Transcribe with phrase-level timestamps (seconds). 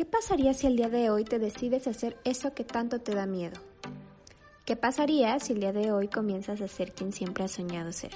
[0.00, 3.26] ¿Qué pasaría si el día de hoy te decides hacer eso que tanto te da
[3.26, 3.60] miedo?
[4.64, 8.14] ¿Qué pasaría si el día de hoy comienzas a ser quien siempre has soñado ser?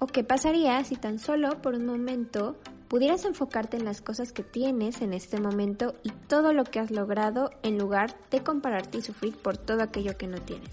[0.00, 2.56] ¿O qué pasaría si tan solo por un momento
[2.88, 6.90] pudieras enfocarte en las cosas que tienes en este momento y todo lo que has
[6.90, 10.72] logrado en lugar de compararte y sufrir por todo aquello que no tienes?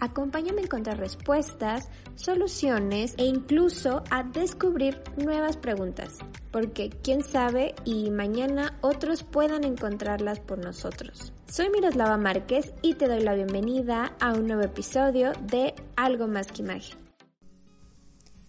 [0.00, 6.18] Acompáñame a encontrar respuestas, soluciones e incluso a descubrir nuevas preguntas,
[6.52, 11.32] porque quién sabe y mañana otros puedan encontrarlas por nosotros.
[11.46, 16.46] Soy Miroslava Márquez y te doy la bienvenida a un nuevo episodio de Algo más
[16.46, 16.98] que imagen.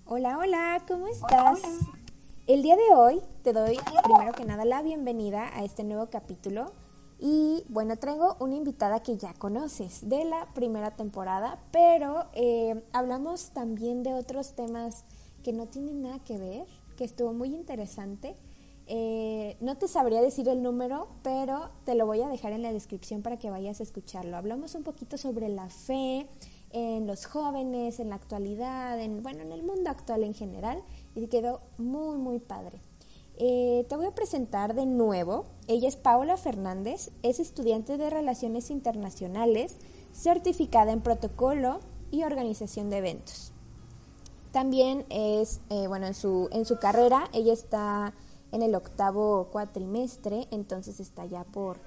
[0.05, 1.62] Hola, hola, ¿cómo estás?
[2.45, 6.73] El día de hoy te doy primero que nada la bienvenida a este nuevo capítulo
[7.19, 13.49] y bueno, traigo una invitada que ya conoces de la primera temporada, pero eh, hablamos
[13.49, 15.03] también de otros temas
[15.43, 18.37] que no tienen nada que ver, que estuvo muy interesante.
[18.87, 22.71] Eh, no te sabría decir el número, pero te lo voy a dejar en la
[22.71, 24.37] descripción para que vayas a escucharlo.
[24.37, 26.26] Hablamos un poquito sobre la fe
[26.71, 30.81] en los jóvenes, en la actualidad, en, bueno, en el mundo actual en general,
[31.15, 32.79] y quedó muy, muy padre.
[33.41, 35.45] Eh, te voy a presentar de nuevo.
[35.68, 39.77] Ella es Paola Fernández, es estudiante de Relaciones Internacionales,
[40.12, 41.79] certificada en protocolo
[42.12, 43.54] y organización de eventos.
[44.51, 48.13] También es, eh, bueno, en su, en su carrera, ella está
[48.51, 51.77] en el octavo cuatrimestre, entonces está ya por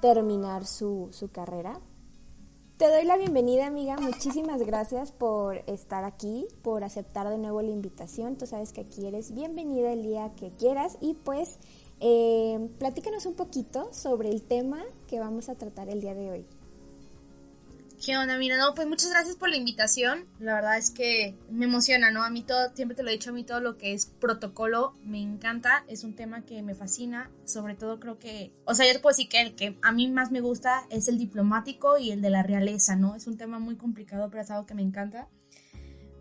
[0.00, 1.78] terminar su, su carrera.
[2.82, 3.96] Te doy la bienvenida, amiga.
[3.96, 8.36] Muchísimas gracias por estar aquí, por aceptar de nuevo la invitación.
[8.36, 11.60] Tú sabes que aquí eres bienvenida el día que quieras y pues
[12.00, 16.46] eh, platícanos un poquito sobre el tema que vamos a tratar el día de hoy.
[18.04, 18.36] ¿Qué onda?
[18.36, 20.26] Mira, no, pues muchas gracias por la invitación.
[20.40, 22.24] La verdad es que me emociona, ¿no?
[22.24, 24.94] A mí todo, siempre te lo he dicho, a mí todo lo que es protocolo
[25.04, 25.84] me encanta.
[25.86, 27.30] Es un tema que me fascina.
[27.44, 30.10] Sobre todo creo que, o sea, yo te puedo decir que el que a mí
[30.10, 33.14] más me gusta es el diplomático y el de la realeza, ¿no?
[33.14, 35.28] Es un tema muy complicado, pero es algo que me encanta.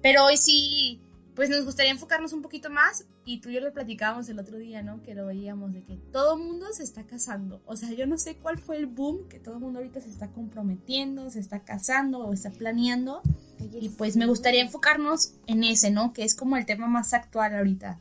[0.03, 1.01] Pero hoy sí
[1.35, 4.57] pues nos gustaría enfocarnos un poquito más y tú y yo lo platicábamos el otro
[4.57, 5.01] día, ¿no?
[5.01, 7.61] Que lo veíamos de que todo mundo se está casando.
[7.65, 10.09] O sea, yo no sé cuál fue el boom que todo el mundo ahorita se
[10.09, 13.21] está comprometiendo, se está casando o está planeando.
[13.59, 16.13] y pues me gustaría enfocarnos en ese, ¿no?
[16.13, 17.99] Que es como el tema más actual ahorita.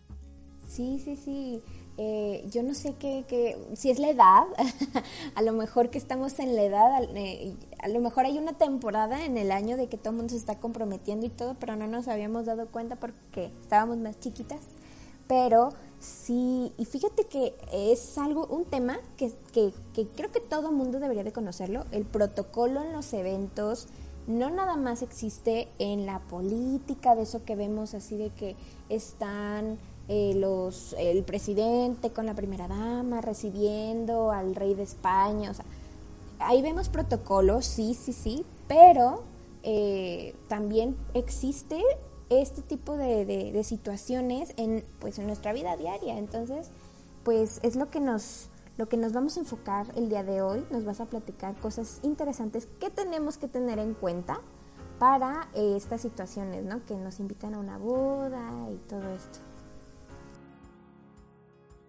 [0.68, 1.62] Sí, sí, sí.
[2.02, 4.44] Eh, yo no sé qué, si es la edad,
[5.34, 9.26] a lo mejor que estamos en la edad, eh, a lo mejor hay una temporada
[9.26, 11.86] en el año de que todo el mundo se está comprometiendo y todo, pero no
[11.86, 14.60] nos habíamos dado cuenta porque estábamos más chiquitas.
[15.28, 20.72] Pero sí, y fíjate que es algo, un tema que, que, que creo que todo
[20.72, 23.88] mundo debería de conocerlo, el protocolo en los eventos,
[24.26, 28.56] no nada más existe en la política, de eso que vemos así de que
[28.88, 29.78] están
[30.12, 35.52] eh, los, el presidente con la primera dama recibiendo al rey de España.
[35.52, 35.64] O sea,
[36.40, 39.22] ahí vemos protocolos, sí, sí, sí, pero
[39.62, 41.80] eh, también existe
[42.28, 46.18] este tipo de, de, situaciones en, pues, en nuestra vida diaria.
[46.18, 46.70] Entonces,
[47.22, 48.48] pues es lo que nos
[48.78, 50.66] lo que nos vamos a enfocar el día de hoy.
[50.70, 54.40] Nos vas a platicar cosas interesantes que tenemos que tener en cuenta
[54.98, 56.84] para eh, estas situaciones, ¿no?
[56.84, 59.49] Que nos invitan a una boda y todo esto.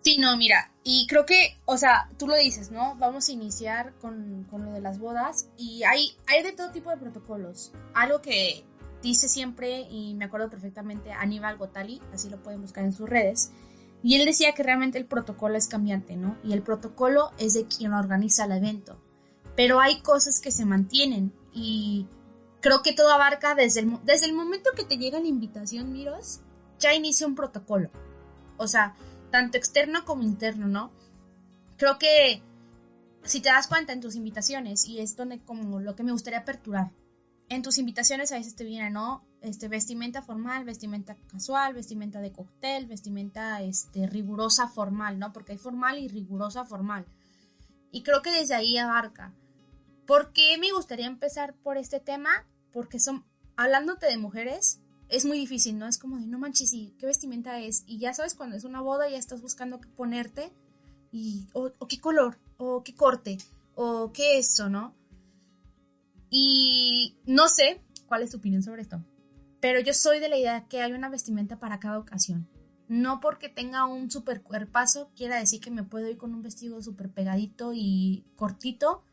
[0.01, 2.95] Sí, no, mira, y creo que, o sea, tú lo dices, ¿no?
[2.95, 6.97] Vamos a iniciar con, lo de las bodas y hay, hay de todo tipo de
[6.97, 7.71] protocolos.
[7.93, 8.65] Algo que
[9.03, 13.51] dice siempre, y me acuerdo perfectamente, Aníbal Gotali, así lo pueden buscar en sus redes,
[14.03, 16.35] y él decía que realmente el protocolo es cambiante, ¿no?
[16.43, 18.99] Y el protocolo es de quien organiza el evento.
[19.55, 22.07] Pero hay cosas que se mantienen y
[22.61, 26.39] creo que todo abarca desde el, desde el momento que te llega la invitación, Miros,
[26.79, 27.91] ya inicia un protocolo.
[28.57, 28.95] O sea,
[29.31, 30.91] tanto externo como interno, ¿no?
[31.77, 32.43] Creo que
[33.23, 36.91] si te das cuenta en tus invitaciones, y esto como lo que me gustaría aperturar,
[37.49, 39.25] en tus invitaciones a veces te viene, ¿no?
[39.41, 45.33] Este, vestimenta formal, vestimenta casual, vestimenta de cóctel, vestimenta este, rigurosa formal, ¿no?
[45.33, 47.05] Porque hay formal y rigurosa formal.
[47.91, 49.33] Y creo que desde ahí abarca.
[50.05, 52.29] ¿Por qué me gustaría empezar por este tema?
[52.71, 53.25] Porque son,
[53.57, 54.80] hablándote de mujeres,
[55.11, 55.87] es muy difícil, ¿no?
[55.87, 57.83] Es como de, no manches, ¿y qué vestimenta es?
[57.85, 60.53] Y ya sabes, cuando es una boda ya estás buscando qué ponerte,
[61.11, 63.37] y, o, qué color, o qué corte,
[63.75, 64.95] o qué esto, ¿no?
[66.29, 69.03] Y no sé cuál es tu opinión sobre esto,
[69.59, 72.47] pero yo soy de la idea que hay una vestimenta para cada ocasión.
[72.87, 76.81] No porque tenga un super cuerpazo quiera decir que me puedo ir con un vestido
[76.81, 79.03] súper pegadito y cortito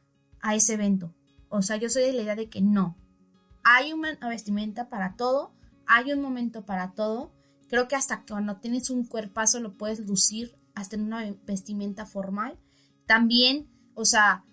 [0.41, 1.13] a ese evento.
[1.49, 2.97] O sea, yo soy de la idea de que no.
[3.65, 5.58] Hay una vestimenta para todo
[5.89, 7.33] hay un momento para todo.
[7.69, 12.59] Creo que hasta cuando tienes un cuerpazo lo puedes lucir hasta en una vestimenta formal.
[13.07, 14.45] también, o sea,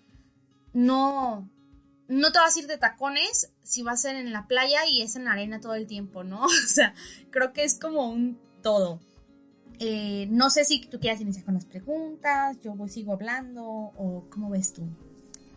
[0.72, 1.48] no,
[2.08, 5.02] no te vas a ir de tacones si vas a ser en la playa y
[5.02, 6.42] es en la arena todo el tiempo, ¿no?
[6.46, 6.94] O sea,
[7.30, 9.00] creo que es como un todo.
[9.78, 14.50] Eh, no sé si tú quieras iniciar con las preguntas, yo sigo hablando o cómo
[14.50, 14.88] ves tú.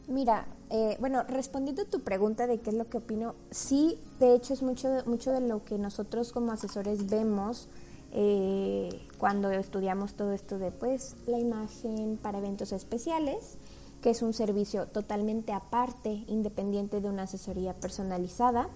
[0.09, 4.33] Mira, eh, bueno, respondiendo a tu pregunta de qué es lo que opino, sí, de
[4.33, 7.69] hecho es mucho, mucho de lo que nosotros como asesores vemos
[8.11, 8.89] eh,
[9.19, 13.59] cuando estudiamos todo esto de pues la imagen para eventos especiales,
[14.01, 18.67] que es un servicio totalmente aparte, independiente de una asesoría personalizada.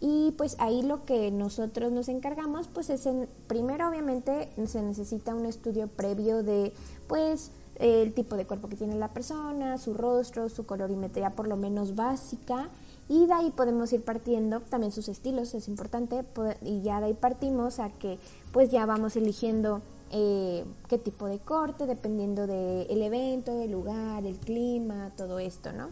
[0.00, 5.36] Y pues ahí lo que nosotros nos encargamos, pues es en, primero obviamente se necesita
[5.36, 6.72] un estudio previo de
[7.06, 11.56] pues el tipo de cuerpo que tiene la persona, su rostro, su colorimetría por lo
[11.56, 12.68] menos básica
[13.08, 16.24] y de ahí podemos ir partiendo, también sus estilos es importante
[16.62, 18.18] y ya de ahí partimos a que
[18.52, 19.82] pues ya vamos eligiendo
[20.12, 25.88] eh, qué tipo de corte dependiendo del evento, del lugar, el clima, todo esto, ¿no?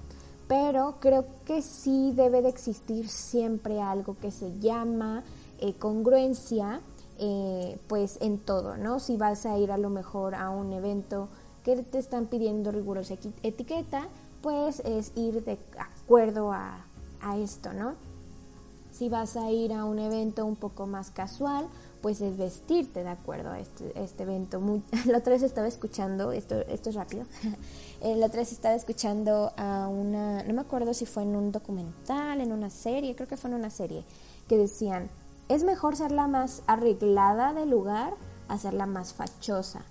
[0.48, 5.22] pero creo que sí debe de existir siempre algo que se llama
[5.58, 6.80] eh, congruencia,
[7.18, 8.98] eh, pues en todo, ¿no?
[8.98, 11.28] Si vas a ir a lo mejor a un evento
[11.76, 14.08] que te están pidiendo rigurosa etiqueta,
[14.40, 16.86] pues es ir de acuerdo a,
[17.20, 17.94] a esto, ¿no?
[18.90, 21.68] Si vas a ir a un evento un poco más casual,
[22.00, 24.60] pues es vestirte de acuerdo a este, este evento.
[25.06, 27.24] la otra vez estaba escuchando, esto, esto es rápido,
[28.00, 31.52] eh, la otra vez estaba escuchando a una, no me acuerdo si fue en un
[31.52, 34.04] documental, en una serie, creo que fue en una serie,
[34.48, 35.10] que decían,
[35.48, 38.14] es mejor ser la más arreglada del lugar
[38.48, 39.82] a ser la más fachosa.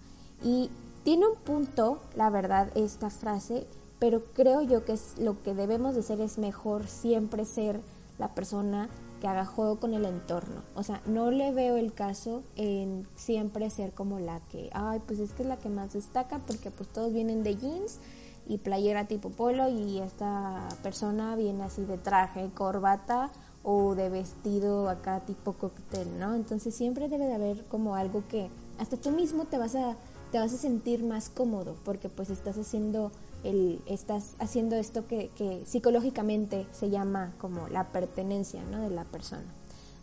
[0.43, 0.69] Y
[1.07, 3.65] tiene un punto, la verdad, esta frase,
[3.97, 7.79] pero creo yo que es, lo que debemos de es mejor siempre ser
[8.19, 8.89] la persona
[9.21, 10.63] que haga juego con el entorno.
[10.75, 15.19] O sea, no le veo el caso en siempre ser como la que, ay, pues
[15.19, 17.99] es que es la que más destaca porque pues todos vienen de jeans
[18.45, 23.31] y playera tipo polo y esta persona viene así de traje, corbata
[23.63, 26.35] o de vestido acá tipo cóctel, ¿no?
[26.35, 29.95] Entonces siempre debe de haber como algo que hasta tú mismo te vas a
[30.31, 33.11] te vas a sentir más cómodo porque pues estás haciendo
[33.43, 38.81] el, estás haciendo esto que, que, psicológicamente se llama como la pertenencia ¿no?
[38.81, 39.45] de la persona.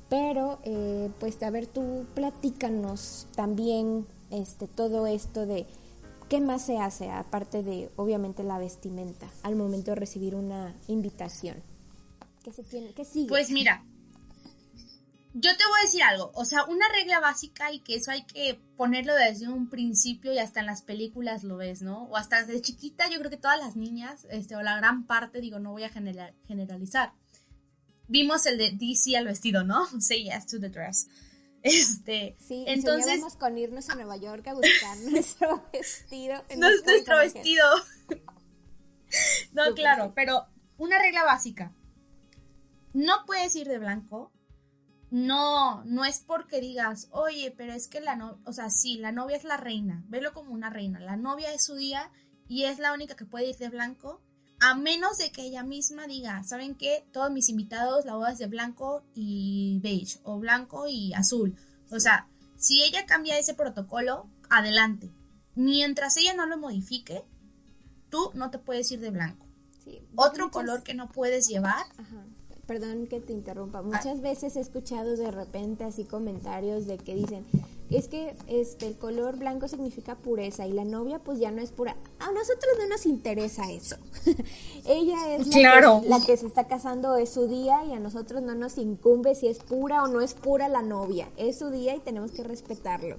[0.09, 5.67] Pero, eh, pues, a ver, tú platícanos también este, todo esto de
[6.29, 11.57] qué más se hace, aparte de, obviamente, la vestimenta, al momento de recibir una invitación.
[12.43, 13.29] ¿Qué, se tiene, qué sigue?
[13.29, 13.85] Pues mira,
[15.37, 18.23] yo te voy a decir algo, o sea, una regla básica y que eso hay
[18.23, 22.05] que ponerlo desde un principio y hasta en las películas lo ves, ¿no?
[22.05, 25.41] O hasta desde chiquita yo creo que todas las niñas, este, o la gran parte,
[25.41, 27.15] digo, no voy a generalizar.
[28.07, 29.87] Vimos el de DC al vestido, ¿no?
[30.01, 31.09] Say yes to the dress.
[31.65, 36.45] Este, sí, entonces con irnos a Nueva York a buscar nuestro vestido.
[36.57, 37.65] No es nuestro vestido.
[39.53, 40.47] no, claro, pero
[40.79, 41.75] una regla básica.
[42.93, 44.31] No puedes ir de blanco
[45.15, 49.13] no, no es porque digas, oye, pero es que la novia, o sea, sí, la
[49.13, 52.11] novia es la reina, velo como una reina, la novia es su día
[52.49, 54.21] y es la única que puede ir de blanco,
[54.59, 57.07] a menos de que ella misma diga, ¿saben qué?
[57.13, 61.55] Todos mis invitados, la boda es de blanco y beige, o blanco y azul.
[61.93, 62.27] O sea,
[62.57, 65.13] si ella cambia ese protocolo, adelante.
[65.55, 67.23] Mientras ella no lo modifique,
[68.11, 69.47] tú no te puedes ir de blanco.
[70.17, 71.87] Otro color que no puedes llevar
[72.67, 77.45] perdón que te interrumpa, muchas veces he escuchado de repente así comentarios de que dicen,
[77.91, 81.71] es que este el color blanco significa pureza y la novia pues ya no es
[81.71, 81.97] pura.
[82.19, 83.97] A nosotros no nos interesa eso.
[84.87, 88.43] Ella es la, que, la, que, se está casando, es su día y a nosotros
[88.43, 91.29] no nos incumbe si es pura o no es pura la novia.
[91.37, 93.19] Es su día y tenemos que respetarlo.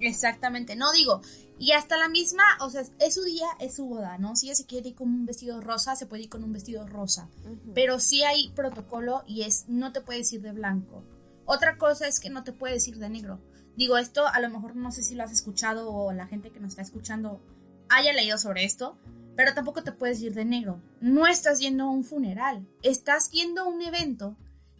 [0.00, 1.20] Exactamente, no digo,
[1.58, 4.34] y hasta la misma, o sea, es su día, es su boda, ¿no?
[4.34, 6.86] Si ella se quiere ir con un vestido rosa, se puede ir con un vestido
[6.86, 7.28] rosa,
[7.74, 11.04] pero sí hay protocolo y es, no te puedes ir de blanco.
[11.44, 13.40] Otra cosa es que no te puedes ir de negro.
[13.76, 16.60] Digo, esto a lo mejor no sé si lo has escuchado o la gente que
[16.60, 17.42] nos está escuchando
[17.90, 18.96] haya leído sobre esto,
[19.36, 20.80] pero tampoco te puedes ir de negro.
[21.02, 24.34] No estás yendo a un funeral, estás yendo a un evento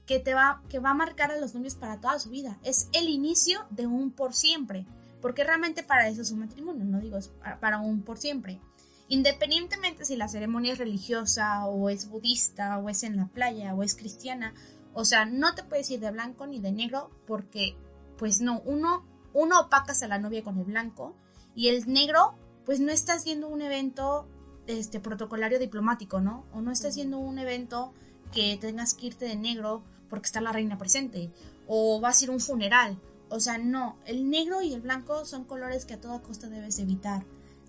[0.06, 2.58] que te va, que va a marcar a los novios para toda su vida.
[2.62, 4.86] Es el inicio de un por siempre
[5.20, 8.60] porque realmente para eso es un matrimonio, no digo es para un por siempre.
[9.08, 13.82] Independientemente si la ceremonia es religiosa o es budista o es en la playa o
[13.82, 14.54] es cristiana,
[14.94, 17.76] o sea, no te puedes ir de blanco ni de negro porque,
[18.18, 21.14] pues no, uno, uno opacas a la novia con el blanco
[21.54, 22.34] y el negro,
[22.64, 24.28] pues no está haciendo un evento
[24.66, 26.44] este, protocolario diplomático, ¿no?
[26.52, 27.92] O no está haciendo un evento
[28.32, 31.30] que tengas que irte de negro porque está la reina presente,
[31.66, 32.98] o vas a ir a un funeral,
[33.30, 36.78] o sea, no, el negro y el blanco son colores que a toda costa debes
[36.78, 37.24] evitar.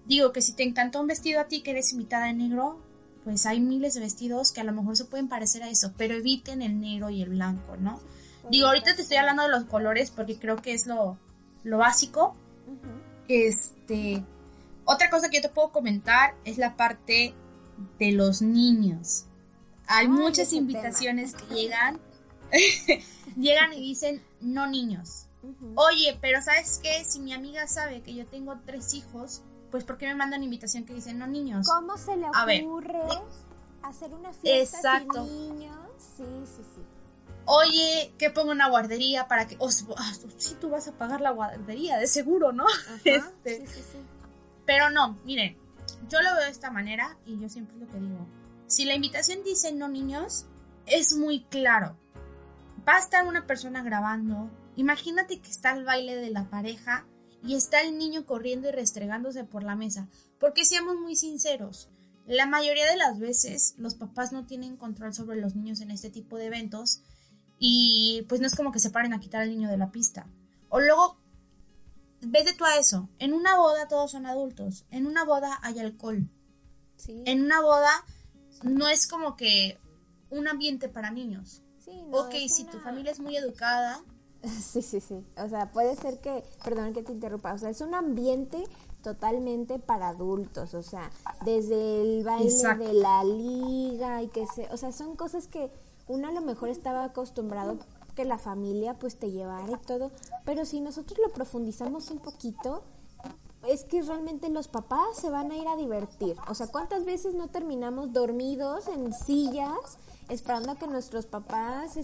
[0.05, 2.79] digo que si te encantó un vestido a ti que eres invitada en negro,
[3.23, 6.15] pues hay miles de vestidos que a lo mejor se pueden parecer a eso, pero
[6.15, 7.99] eviten el negro y el blanco, ¿no?
[8.49, 11.17] Digo, ahorita te estoy hablando de los colores porque creo que es lo,
[11.63, 12.35] lo básico.
[13.27, 14.23] Este,
[14.85, 17.35] otra cosa que yo te puedo comentar es la parte
[17.99, 19.25] de los niños.
[19.87, 21.99] Hay muchas invitaciones que llegan,
[23.37, 25.27] llegan y dicen no niños.
[25.75, 27.03] Oye, pero ¿sabes qué?
[27.03, 30.85] Si mi amiga sabe que yo tengo tres hijos, pues ¿por qué me mandan invitación
[30.85, 31.67] que dicen no niños?
[31.67, 33.01] ¿Cómo se le ocurre
[33.83, 35.77] hacer una fiesta sin niños?
[35.97, 36.81] Sí, sí, sí.
[37.45, 39.55] Oye, que pongo una guardería para que...
[39.59, 42.65] Oh, sí, tú vas a pagar la guardería, de seguro, ¿no?
[43.03, 43.97] Este, sí, sí, sí.
[44.65, 45.57] Pero no, miren,
[46.07, 48.27] yo lo veo de esta manera y yo siempre lo que digo.
[48.67, 50.45] Si la invitación dice no niños,
[50.85, 51.97] es muy claro.
[52.87, 54.49] Va a estar una persona grabando.
[54.81, 57.05] Imagínate que está el baile de la pareja
[57.45, 60.07] y está el niño corriendo y restregándose por la mesa.
[60.39, 61.87] Porque seamos muy sinceros,
[62.25, 66.09] la mayoría de las veces los papás no tienen control sobre los niños en este
[66.09, 67.03] tipo de eventos
[67.59, 70.25] y pues no es como que se paren a quitar al niño de la pista.
[70.69, 71.19] O luego,
[72.21, 76.27] vete tú a eso, en una boda todos son adultos, en una boda hay alcohol.
[77.07, 78.03] En una boda
[78.63, 79.77] no es como que
[80.31, 81.61] un ambiente para niños.
[81.77, 84.03] Sí, ok, si tu familia es muy educada,
[84.61, 85.23] Sí, sí, sí.
[85.37, 88.63] O sea, puede ser que, perdón que te interrumpa, o sea, es un ambiente
[89.03, 91.09] totalmente para adultos, o sea,
[91.43, 95.71] desde el baile de la liga y que se, o sea, son cosas que
[96.07, 97.77] uno a lo mejor estaba acostumbrado
[98.15, 100.11] que la familia pues te llevara y todo,
[100.45, 102.83] pero si nosotros lo profundizamos un poquito,
[103.67, 106.35] es que realmente los papás se van a ir a divertir.
[106.47, 109.97] O sea, ¿cuántas veces no terminamos dormidos en sillas
[110.29, 111.97] esperando a que nuestros papás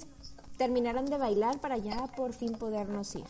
[0.57, 3.25] terminaran de bailar para ya por fin podernos ir.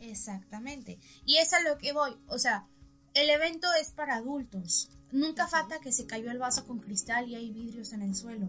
[0.00, 0.98] Exactamente.
[1.24, 2.16] Y es a lo que voy.
[2.28, 2.66] O sea,
[3.14, 4.90] el evento es para adultos.
[5.12, 8.48] Nunca falta que se cayó el vaso con cristal y hay vidrios en el suelo.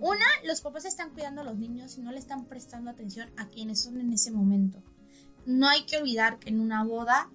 [0.00, 3.48] Una, los papás están cuidando a los niños y no le están prestando atención a
[3.48, 4.82] quienes son en ese momento.
[5.46, 7.30] No hay que olvidar que en una boda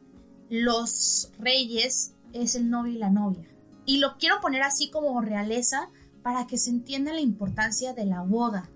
[0.49, 3.47] los reyes es el novio y la novia.
[3.85, 5.89] Y lo quiero poner así como realeza
[6.23, 8.69] para que se entienda la importancia de la boda.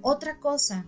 [0.00, 0.86] Otra cosa,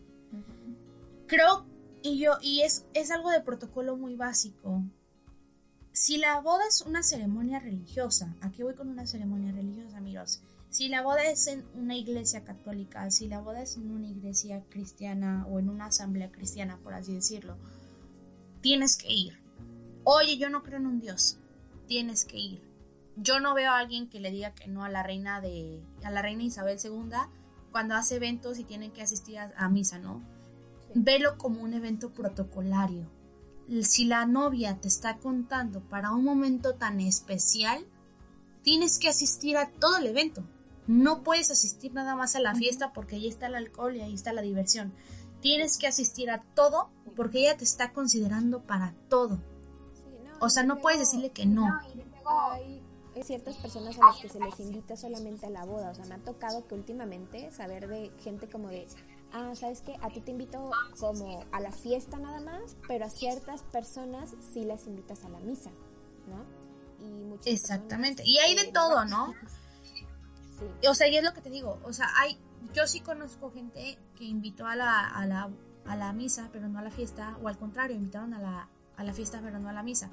[1.26, 1.66] creo,
[2.02, 4.82] y yo, y es, es algo de protocolo muy básico.
[5.92, 10.40] Si la boda es una ceremonia religiosa, aquí voy con una ceremonia religiosa, amigos.
[10.70, 14.64] Si la boda es en una iglesia católica, si la boda es en una iglesia
[14.70, 17.56] cristiana o en una asamblea cristiana, por así decirlo,
[18.60, 19.40] tienes que ir.
[20.04, 21.38] Oye, yo no creo en un Dios,
[21.88, 22.69] tienes que ir
[23.22, 26.10] yo no veo a alguien que le diga que no a la reina de a
[26.10, 27.10] la reina Isabel II
[27.70, 30.22] cuando hace eventos y tienen que asistir a, misa, ¿no?
[30.94, 33.08] Velo como un evento protocolario.
[33.82, 37.86] Si la novia te está contando para un momento tan especial,
[38.62, 40.42] tienes que asistir a todo el evento.
[40.88, 44.14] No puedes asistir nada más a la fiesta porque ahí está el alcohol y ahí
[44.14, 44.92] está la diversión.
[45.40, 49.38] Tienes que asistir a todo porque ella te está considerando para todo.
[50.40, 51.78] o sea, no puedes decirle que no
[52.24, 52.79] hay
[53.22, 55.90] ciertas personas a las que se les invita solamente a la boda.
[55.90, 58.86] O sea, me ha tocado que últimamente saber de gente como de,
[59.32, 59.96] ah, ¿sabes qué?
[60.02, 64.64] A ti te invito como a la fiesta nada más, pero a ciertas personas sí
[64.64, 65.70] las invitas a la misa,
[66.28, 66.44] ¿no?
[67.04, 68.22] Y Exactamente.
[68.26, 69.34] Y hay de todo, ¿no?
[69.90, 70.06] Sí.
[70.86, 71.80] O sea, y es lo que te digo.
[71.84, 72.38] O sea, hay,
[72.74, 75.48] yo sí conozco gente que invitó a la, a la,
[75.86, 79.04] a la misa, pero no a la fiesta, o al contrario, invitaron a la, a
[79.04, 80.10] la fiesta, pero no a la misa.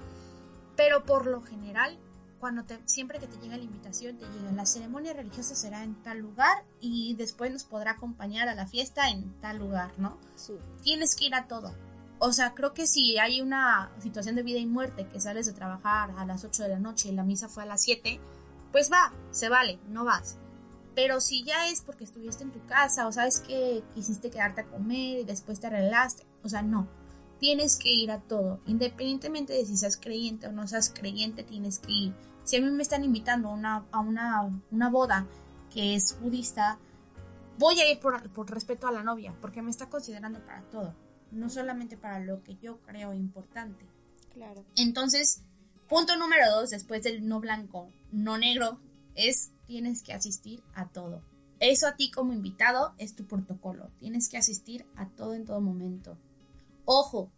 [0.77, 1.99] Pero por lo general,
[2.39, 5.95] cuando te, siempre que te llega la invitación, te llega la ceremonia religiosa será en
[6.03, 10.17] tal lugar y después nos podrá acompañar a la fiesta en tal lugar, ¿no?
[10.35, 10.53] Sí.
[10.83, 11.73] Tienes que ir a todo.
[12.19, 15.53] O sea, creo que si hay una situación de vida y muerte que sales de
[15.53, 18.19] trabajar a las 8 de la noche y la misa fue a las 7,
[18.71, 20.37] pues va, se vale, no vas.
[20.95, 24.65] Pero si ya es porque estuviste en tu casa o sabes que quisiste quedarte a
[24.65, 26.87] comer y después te arreglaste, o sea, no.
[27.39, 31.79] Tienes que ir a todo, independientemente de si seas creyente o no seas creyente, tienes
[31.79, 32.13] que ir
[32.47, 33.99] si a mí me están invitando a una, a
[34.71, 35.27] una, boda
[35.69, 36.79] que es budista,
[37.59, 40.95] voy a ir por, respeto a la novia, porque me está considerando para todo,
[41.31, 43.85] no solamente para lo que yo creo importante.
[44.33, 44.63] Claro.
[44.77, 45.43] Entonces,
[45.89, 48.79] punto número dos, después del no blanco, no negro,
[49.13, 51.23] es tienes que asistir a todo.
[51.59, 53.89] Eso a ti como invitado es tu protocolo.
[53.99, 56.17] Tienes que asistir a todo en todo momento.
[56.89, 57.33] Ojo,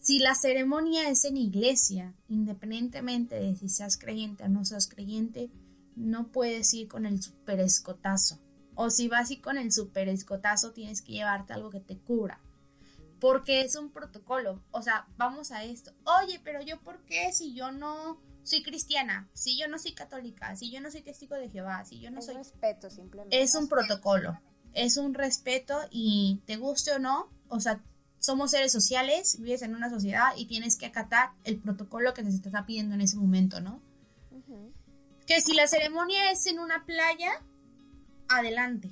[0.00, 5.52] si la ceremonia es en iglesia, independientemente de si seas creyente o no seas creyente,
[5.94, 8.40] no puedes ir con el super escotazo.
[8.74, 12.40] O si vas y con el super escotazo, tienes que llevarte algo que te cubra.
[13.20, 14.62] porque es un protocolo.
[14.72, 15.92] O sea, vamos a esto.
[16.22, 20.56] Oye, pero yo, ¿por qué si yo no soy cristiana, si yo no soy católica,
[20.56, 22.34] si yo no soy testigo de Jehová, si yo no es soy...
[22.36, 23.40] respeto simplemente.
[23.40, 24.38] Es un protocolo,
[24.72, 27.82] es un respeto y te guste o no, o sea,
[28.18, 32.40] somos seres sociales, vives en una sociedad y tienes que acatar el protocolo que se
[32.40, 33.80] te está pidiendo en ese momento, ¿no?
[35.26, 37.30] Que si la ceremonia es en una playa,
[38.28, 38.90] adelante.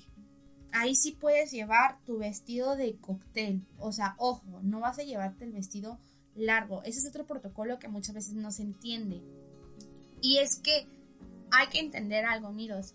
[0.73, 3.67] Ahí sí puedes llevar tu vestido de cóctel.
[3.79, 5.99] O sea, ojo, no vas a llevarte el vestido
[6.35, 6.83] largo.
[6.83, 9.23] Ese es otro protocolo que muchas veces no se entiende.
[10.21, 10.87] Y es que
[11.51, 12.95] hay que entender algo, miros.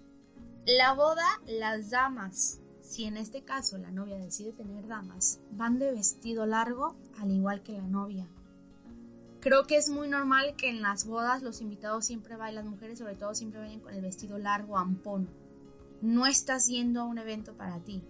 [0.66, 2.61] La boda, las damas,
[2.92, 7.64] si en este caso la novia decide tener damas, van de vestido largo al igual
[7.64, 8.28] que la novia.
[9.40, 13.00] Creo que es muy normal que en las bodas los invitados siempre vayan, las mujeres
[13.00, 15.30] sobre todo siempre vayan con el vestido largo ampón.
[16.02, 18.04] No estás yendo un evento para ti.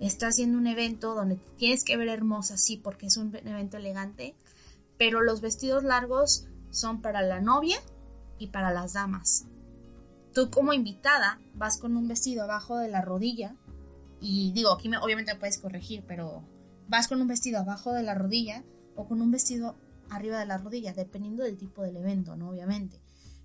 [0.00, 3.76] Estás yendo a un evento donde tienes que ver hermosa, sí, porque es un evento
[3.76, 4.34] elegante,
[4.98, 7.76] pero los vestidos largos son para la novia
[8.40, 9.46] y para las damas.
[10.32, 13.54] Tú como invitada vas con un vestido abajo de la rodilla
[14.26, 16.48] y digo, aquí me, obviamente me puedes corregir, pero
[16.88, 18.64] vas con un vestido abajo de la rodilla
[18.96, 19.76] o con un vestido
[20.08, 22.48] arriba de la rodilla, dependiendo del tipo del evento, ¿no?
[22.48, 23.02] Obviamente.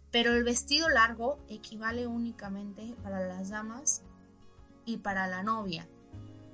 [0.09, 4.03] Pero el vestido largo equivale únicamente para las damas
[4.86, 5.86] y para la novia.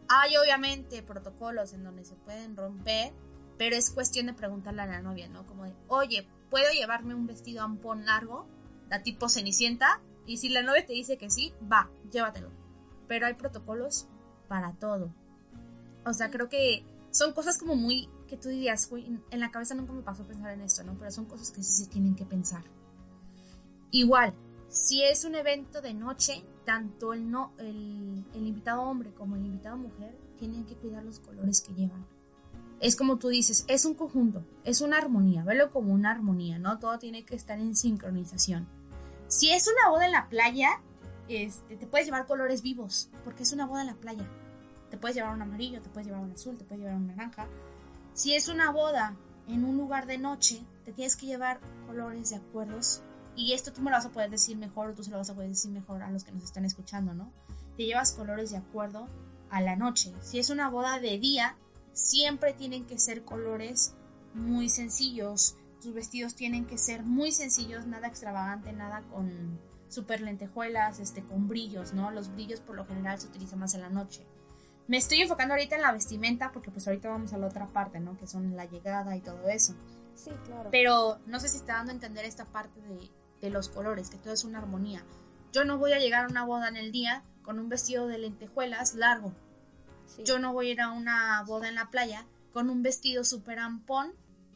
[0.10, 3.13] Hay obviamente protocolos en donde se pueden romper,
[3.60, 5.46] pero es cuestión de preguntarle a la novia, ¿no?
[5.46, 8.48] Como de, oye, ¿puedo llevarme un vestido ampón largo,
[8.89, 10.01] la tipo cenicienta?
[10.25, 12.50] Y si la novia te dice que sí, va, llévatelo.
[13.08, 14.10] Pero hay protocolos
[14.48, 15.14] para todo.
[16.06, 19.94] O sea, creo que son cosas como muy que tú dirías, en la cabeza nunca
[19.94, 20.96] me pasó pensar en esto, ¿no?
[20.98, 22.64] Pero son cosas que sí se tienen que pensar.
[23.92, 24.34] Igual,
[24.68, 29.46] si es un evento de noche, tanto el, no, el, el invitado hombre como el
[29.46, 32.06] invitado mujer tienen que cuidar los colores que llevan
[32.80, 36.80] es como tú dices, es un conjunto, es una armonía, velo como una armonía, ¿no?
[36.80, 38.68] Todo tiene que estar en sincronización.
[39.28, 40.82] Si es una boda en la playa,
[41.27, 44.27] este, te puedes llevar colores vivos, porque es una boda en la playa.
[44.90, 47.48] Te puedes llevar un amarillo, te puedes llevar un azul, te puedes llevar un naranja.
[48.14, 49.16] Si es una boda
[49.48, 53.01] en un lugar de noche, te tienes que llevar colores de acuerdos.
[53.35, 55.29] Y esto tú me lo vas a poder decir mejor o tú se lo vas
[55.29, 57.31] a poder decir mejor a los que nos están escuchando, ¿no?
[57.75, 59.07] Te llevas colores de acuerdo
[59.50, 60.14] a la noche.
[60.22, 61.57] Si es una boda de día,
[61.92, 63.94] siempre tienen que ser colores
[64.33, 65.55] muy sencillos.
[65.81, 69.59] Tus vestidos tienen que ser muy sencillos, nada extravagante, nada con
[69.96, 72.12] super lentejuelas, este, con brillos, ¿no?
[72.12, 74.25] Los brillos por lo general se utilizan más en la noche.
[74.88, 78.00] Me estoy enfocando ahorita en la vestimenta porque pues ahorita vamos a la otra parte,
[78.00, 78.18] ¿no?
[78.18, 79.74] Que son la llegada y todo eso.
[80.14, 80.70] Sí, claro.
[80.72, 83.10] Pero no sé si está dando a entender esta parte de,
[83.42, 85.03] de los colores, que todo es una armonía.
[85.51, 88.20] Yo no voy a llegar a una boda en el día con un vestido de
[88.20, 89.34] lentejuelas largo,
[90.24, 93.60] yo no voy a ir a una boda en la playa con un vestido súper
[93.60, 94.14] ampón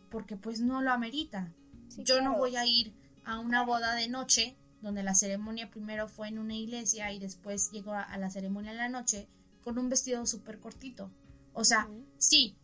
[0.09, 1.53] porque pues no lo amerita.
[1.97, 2.93] Yo no voy a ir
[3.25, 7.71] a una boda de noche donde la ceremonia primero fue en una iglesia y después
[7.71, 9.27] llegó a, la ceremonia en la noche
[9.63, 11.11] con un vestido súper cortito.
[11.53, 12.55] O sea, sí,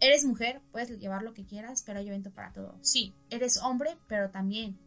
[0.00, 2.76] eres mujer, puedes llevar lo que quieras, pero hay evento para todo.
[2.80, 4.78] Sí, eres hombre, pero también.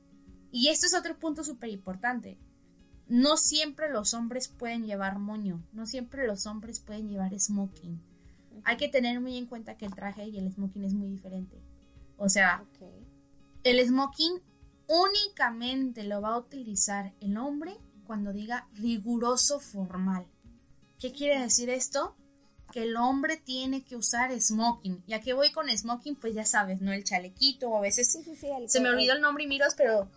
[0.52, 2.38] Y esto es otro punto súper importante
[3.08, 8.02] no siempre los hombres pueden llevar moño, no siempre los hombres pueden llevar smoking.
[8.64, 11.62] Hay que tener muy en cuenta que el traje y el smoking es muy diferente.
[12.18, 12.64] O sea,
[13.64, 14.42] el smoking
[14.88, 20.28] únicamente lo va a utilizar el hombre cuando diga riguroso formal.
[21.00, 22.16] ¿Qué quiere decir esto?
[22.72, 25.04] Que el hombre tiene que usar smoking.
[25.08, 26.16] ¿Y a qué voy con smoking?
[26.16, 26.92] Pues ya sabes, ¿no?
[26.92, 28.18] El chalequito, o a veces
[28.68, 30.10] se me olvidó el nombre y miros, pero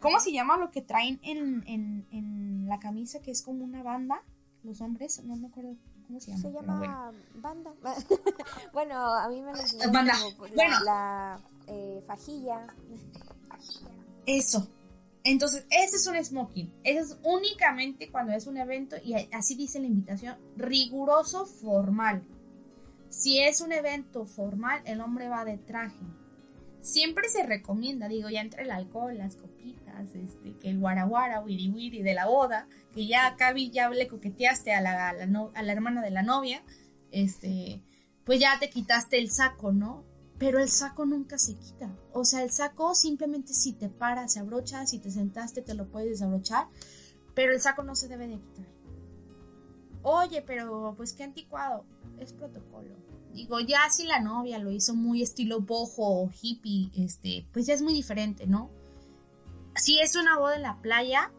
[0.00, 3.82] ¿Cómo se llama lo que traen en, en, en, la camisa que es como una
[3.82, 4.22] banda?
[4.62, 6.42] Los hombres, no me acuerdo cómo se llama.
[6.42, 7.72] Se llama banda.
[8.72, 10.14] bueno, a mí me lo Banda.
[10.38, 10.76] Pues, bueno.
[10.84, 12.66] La, eh, fajilla.
[14.26, 14.68] Eso.
[15.22, 16.72] Entonces, ese es un smoking.
[16.82, 22.22] Eso es únicamente cuando es un evento y así dice la invitación, riguroso formal.
[23.10, 26.06] Si es un evento formal, el hombre va de traje.
[26.80, 31.68] Siempre se recomienda, digo, ya entre el alcohol, las copitas, este, que el guaraguara, wiri
[31.68, 36.00] wiri de la boda, que ya acá ya le coqueteaste a la, a la, hermana
[36.00, 36.62] de la novia,
[37.10, 37.82] este,
[38.24, 40.04] pues ya te quitaste el saco, ¿no?
[40.40, 41.94] Pero el saco nunca se quita.
[42.14, 45.86] O sea, el saco simplemente si te paras, se abrocha, si te sentaste te lo
[45.86, 46.66] puedes desabrochar,
[47.34, 48.66] pero el saco no se debe de quitar.
[50.02, 51.84] Oye, pero pues qué anticuado.
[52.18, 52.88] Es protocolo.
[53.34, 57.74] Digo, ya si la novia lo hizo muy estilo bojo o hippie, este, pues ya
[57.74, 58.70] es muy diferente, ¿no?
[59.76, 61.30] Si es una boda en la playa,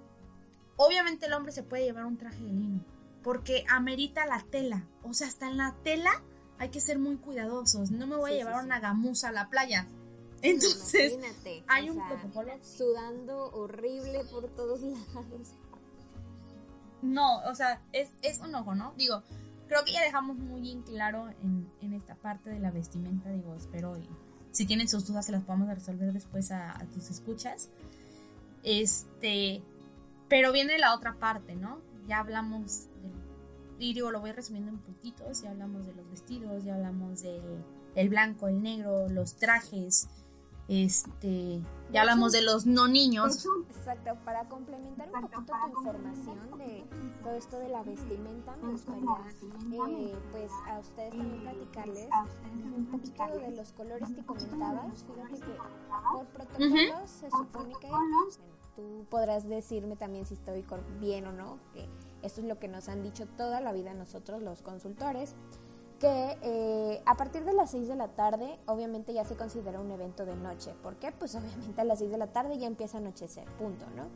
[0.78, 2.86] obviamente el hombre se puede llevar un traje de lino,
[3.24, 4.88] porque amerita la tela.
[5.02, 6.24] O sea, hasta en la tela
[6.62, 7.90] hay que ser muy cuidadosos.
[7.90, 9.88] No me voy a llevar una gamuza a la playa.
[10.44, 11.18] Entonces,
[11.68, 12.54] hay un protocolo.
[12.62, 15.56] Sudando horrible por todos lados.
[17.02, 18.94] No, o sea, es, es un ojo, ¿no?
[18.96, 19.24] Digo,
[19.68, 23.56] creo que ya dejamos muy en claro en, en esta parte de la vestimenta, digo,
[23.56, 24.08] espero y
[24.52, 27.70] si tienen sus dudas se las podamos resolver después a, tus escuchas.
[28.62, 29.64] Este,
[30.30, 31.80] pero viene la otra parte, ¿no?
[32.08, 32.88] Ya hablamos
[33.82, 37.64] y digo, lo voy resumiendo en puntitos, ya hablamos de los vestidos, ya hablamos del
[37.96, 40.08] el blanco, el negro, los trajes,
[40.68, 41.60] este,
[41.92, 43.46] ya hablamos de los no niños.
[43.70, 46.86] Exacto, para complementar un poquito tu información de
[47.24, 49.04] todo esto de la vestimenta, me gustaría
[49.90, 52.08] eh, pues a ustedes también platicarles
[52.76, 55.04] un poquito de los colores que comentabas.
[55.04, 55.58] Fíjate que
[56.14, 57.90] por protocolo se supone que
[58.76, 60.64] tú podrás decirme también si estoy
[61.00, 61.90] bien o no, que
[62.24, 65.36] esto es lo que nos han dicho toda la vida nosotros los consultores
[66.02, 69.92] que eh, a partir de las 6 de la tarde obviamente ya se considera un
[69.92, 70.74] evento de noche.
[70.82, 71.12] ¿Por qué?
[71.12, 74.08] Pues obviamente a las 6 de la tarde ya empieza a anochecer, punto, ¿no?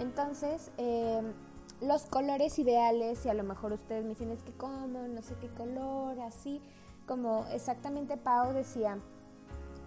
[0.00, 1.32] Entonces, em,
[1.80, 5.34] los colores ideales, y a lo mejor ustedes me dicen, es que como, no sé
[5.40, 6.62] qué color, así,
[7.08, 8.98] como exactamente Pau decía,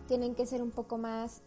[0.08, 1.42] tienen que ser un poco más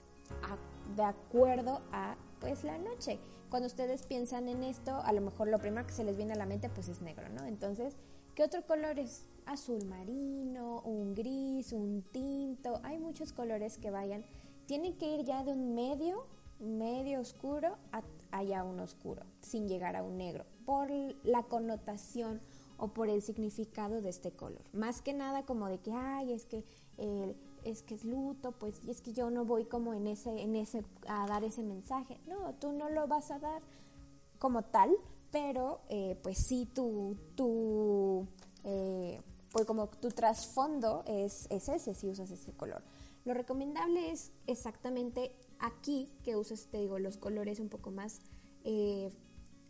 [0.96, 3.20] de acuerdo a pues la noche.
[3.50, 6.36] Cuando ustedes piensan en esto, a lo mejor lo primero que se les viene a
[6.36, 7.44] la mente pues es negro, ¿no?
[7.44, 7.96] Entonces,
[8.34, 9.26] ¿qué otro color es?
[9.48, 14.24] azul marino, un gris, un tinto, hay muchos colores que vayan.
[14.66, 16.26] Tienen que ir ya de un medio,
[16.60, 20.90] medio oscuro a allá un oscuro, sin llegar a un negro, por
[21.24, 22.40] la connotación
[22.76, 24.62] o por el significado de este color.
[24.72, 26.64] Más que nada como de que, ay, es que
[27.64, 30.56] es que es luto, pues y es que yo no voy como en ese, en
[30.56, 32.20] ese, a dar ese mensaje.
[32.26, 33.62] No, tú no lo vas a dar
[34.38, 34.94] como tal,
[35.30, 38.26] pero eh, pues sí tu, tu
[38.64, 39.20] eh,
[39.52, 42.82] pues como tu trasfondo es, ese si usas ese color.
[43.24, 48.20] Lo recomendable es exactamente aquí que uses, te digo, los colores un poco más
[48.64, 49.10] eh,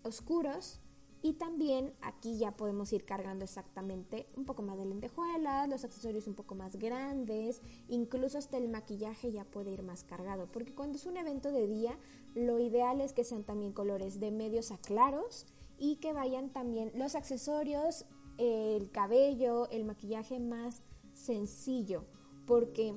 [0.03, 0.81] oscuros
[1.23, 6.27] y también aquí ya podemos ir cargando exactamente un poco más de lentejuelas, los accesorios
[6.27, 10.97] un poco más grandes, incluso hasta el maquillaje ya puede ir más cargado, porque cuando
[10.97, 11.99] es un evento de día,
[12.35, 15.47] lo ideal es que sean también colores de medios a claros
[15.79, 18.05] y que vayan también los accesorios
[18.39, 22.05] el cabello, el maquillaje más sencillo,
[22.47, 22.95] porque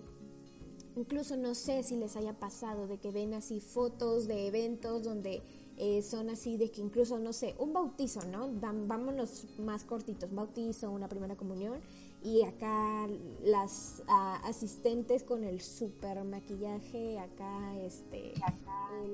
[0.95, 5.41] incluso no sé si les haya pasado de que ven así fotos de eventos donde
[5.83, 8.51] eh, son así de que incluso, no sé, un bautizo, ¿no?
[8.61, 11.79] vámonos más cortitos, bautizo, una primera comunión
[12.23, 13.07] y acá
[13.43, 18.35] las ah, asistentes con el super maquillaje, acá este...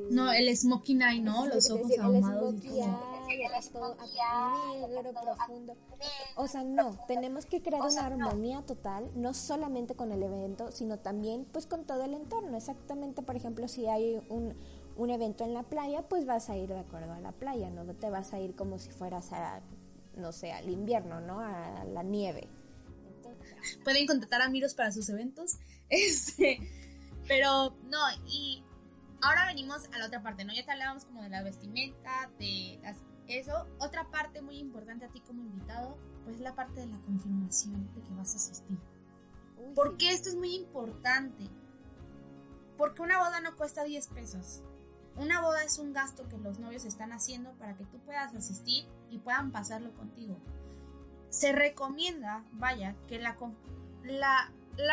[0.10, 1.46] no, el smoking eye, ¿no?
[1.46, 2.56] Los ojos ahumados.
[2.56, 3.96] El todo
[4.90, 5.74] negro, profundo.
[6.36, 11.00] O sea, no, tenemos que crear una armonía total, no solamente con el evento, sino
[11.00, 12.58] también pues con todo el entorno.
[12.58, 14.54] Exactamente, por ejemplo, si hay un,
[14.98, 17.86] un evento en la playa, pues vas a ir de acuerdo a la playa, no
[17.94, 19.62] te vas a ir como si fueras a,
[20.16, 21.40] no sé, al invierno, ¿no?
[21.40, 22.50] A la nieve
[23.84, 25.58] pueden contratar a Miros para sus eventos.
[25.90, 26.60] Este,
[27.30, 28.62] pero no, y
[29.22, 30.54] ahora venimos a la otra parte, ¿no?
[30.54, 32.78] Ya te hablábamos como de la vestimenta, de
[33.30, 33.66] eso.
[33.80, 38.02] Otra parte muy importante a ti como invitado, pues la parte de la confirmación de
[38.02, 38.78] que vas a asistir.
[39.76, 41.46] porque esto es muy importante?
[42.78, 44.62] Porque una boda no cuesta 10 pesos.
[45.18, 48.86] Una boda es un gasto que los novios están haciendo para que tú puedas asistir
[49.10, 50.38] y puedan pasarlo contigo
[51.30, 53.38] se recomienda, vaya, que la,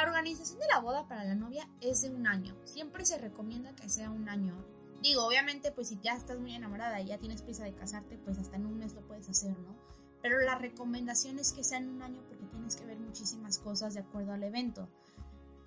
[0.06, 2.56] organización de la boda para la novia es de un año.
[2.64, 4.54] Siempre se recomienda que sea un año.
[5.02, 8.38] Digo, obviamente, pues si ya estás muy enamorada y ya tienes prisa de casarte, pues
[8.38, 9.76] hasta en un mes lo puedes hacer, ¿no?
[10.22, 13.92] Pero la recomendación es que sea en un año porque tienes que ver muchísimas cosas
[13.92, 14.88] de acuerdo al evento.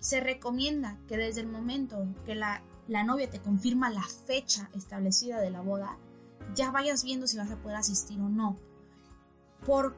[0.00, 5.40] Se recomienda que desde el momento que la, la novia te confirma la fecha establecida
[5.40, 5.98] de la boda,
[6.54, 8.56] ya vayas viendo si vas a poder asistir o no.
[9.66, 9.96] Por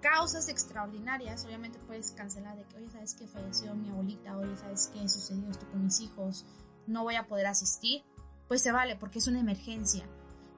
[0.00, 4.36] causas extraordinarias, obviamente puedes cancelar de que, oye, ¿sabes que falleció mi abuelita?
[4.36, 6.46] Oye, ¿sabes qué sucedió esto con mis hijos?
[6.86, 8.02] No voy a poder asistir.
[8.48, 10.04] Pues se vale porque es una emergencia.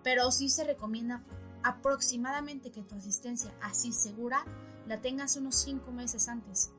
[0.03, 1.23] Pero sí se recomienda
[1.63, 4.45] aproximadamente que tu asistencia así segura
[4.87, 6.71] la tengas unos cinco meses antes.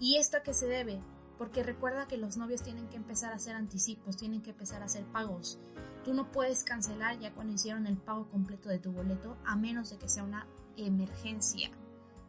[0.00, 1.00] ¿Y esto a qué se debe?
[1.42, 4.84] Porque recuerda que los novios tienen que empezar a hacer anticipos, tienen que empezar a
[4.84, 5.58] hacer pagos.
[6.04, 9.90] Tú no puedes cancelar ya cuando hicieron el pago completo de tu boleto a menos
[9.90, 11.72] de que sea una emergencia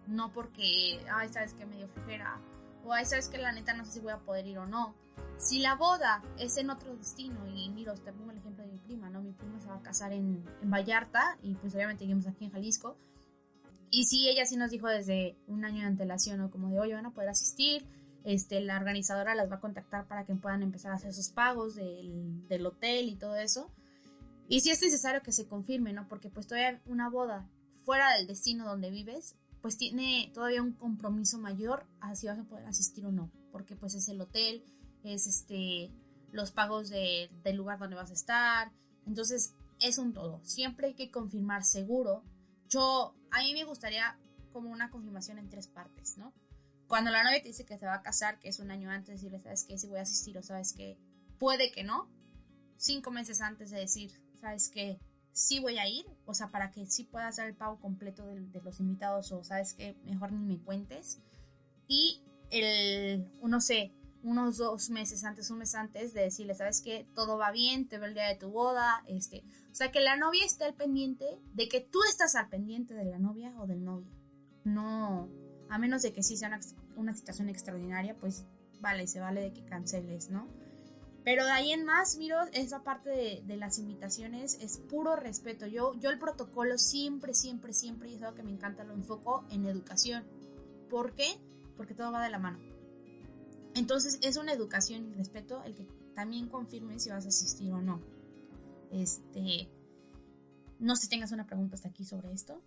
[0.08, 2.42] no porque, ay, sabes que medio flojera,
[2.84, 4.96] o ay, sabes que la neta no sé si voy a poder ir o no.
[5.38, 8.80] Si la boda es en otro destino, y miro, te pongo el ejemplo de mi
[8.80, 9.22] prima, ¿no?
[9.22, 12.52] Mi prima se va a casar en, en Vallarta, y pues obviamente vivimos aquí en
[12.52, 12.98] Jalisco,
[13.92, 16.50] Y sí, ella sí nos dijo desde un año de antelación, ¿no?
[16.50, 17.86] Como de, oye, van a poder asistir,
[18.24, 21.76] este, la organizadora las va a contactar para que puedan empezar a hacer sus pagos
[21.76, 23.70] del, hotel y todo eso.
[24.48, 26.08] Y si es necesario que se confirme, ¿no?
[26.08, 27.50] Porque pues todavía una boda
[27.86, 32.44] fuera del destino donde vives, pues tiene todavía un compromiso mayor a si vas a
[32.44, 33.32] poder asistir o no.
[33.52, 34.64] Porque pues es el hotel,
[35.04, 35.92] es este
[36.32, 38.72] los pagos de, del lugar donde vas a estar.
[39.06, 40.40] Entonces es un todo.
[40.44, 42.24] Siempre hay que confirmar seguro.
[42.70, 44.18] Yo, a mí me gustaría
[44.52, 46.34] como una confirmación en tres partes, ¿no?
[46.88, 49.16] Cuando la novia te dice que se va a casar, que es un año antes,
[49.16, 49.78] decirle, ¿sabes qué?
[49.78, 50.98] Si voy a asistir o sabes que
[51.40, 52.10] puede que no.
[52.78, 55.00] Cinco meses antes de decir, ¿sabes qué?
[55.32, 58.62] Sí voy a ir, o sea, para que sí puedas dar el pago completo de,
[58.62, 61.20] los invitados o sabes que mejor ni me cuentes.
[61.88, 67.08] Y el, no sé, unos dos meses antes, un mes antes de decirle, ¿sabes qué?
[67.14, 70.16] Todo va bien, te veo el día de tu boda, este, o sea, que la
[70.16, 73.84] novia esté al pendiente de que tú estás al pendiente de la novia o del
[73.84, 74.12] novio.
[74.64, 75.30] No,
[75.70, 76.60] a menos de que sí sea
[76.96, 78.46] una, situación extraordinaria, pues
[78.80, 80.48] vale, se vale de que canceles, ¿no?
[81.24, 85.66] Pero de ahí en más, miro, esa parte de, de, las invitaciones es puro respeto.
[85.68, 89.46] Yo, yo el protocolo siempre, siempre, siempre, y es algo que me encanta, lo enfoco
[89.50, 90.26] en educación.
[90.90, 91.28] ¿Por qué?
[91.78, 92.60] Porque todo va de la mano.
[93.76, 97.82] Entonces es una educación y respeto el que también confirme si vas a asistir o
[97.82, 98.02] no.
[98.92, 99.70] Este,
[100.80, 102.62] no sé si tengas una pregunta hasta aquí sobre esto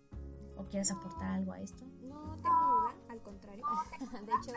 [0.57, 1.85] o quieres aportar algo a esto.
[2.01, 2.56] No tengo
[3.37, 3.65] contrario.
[4.25, 4.51] De hecho,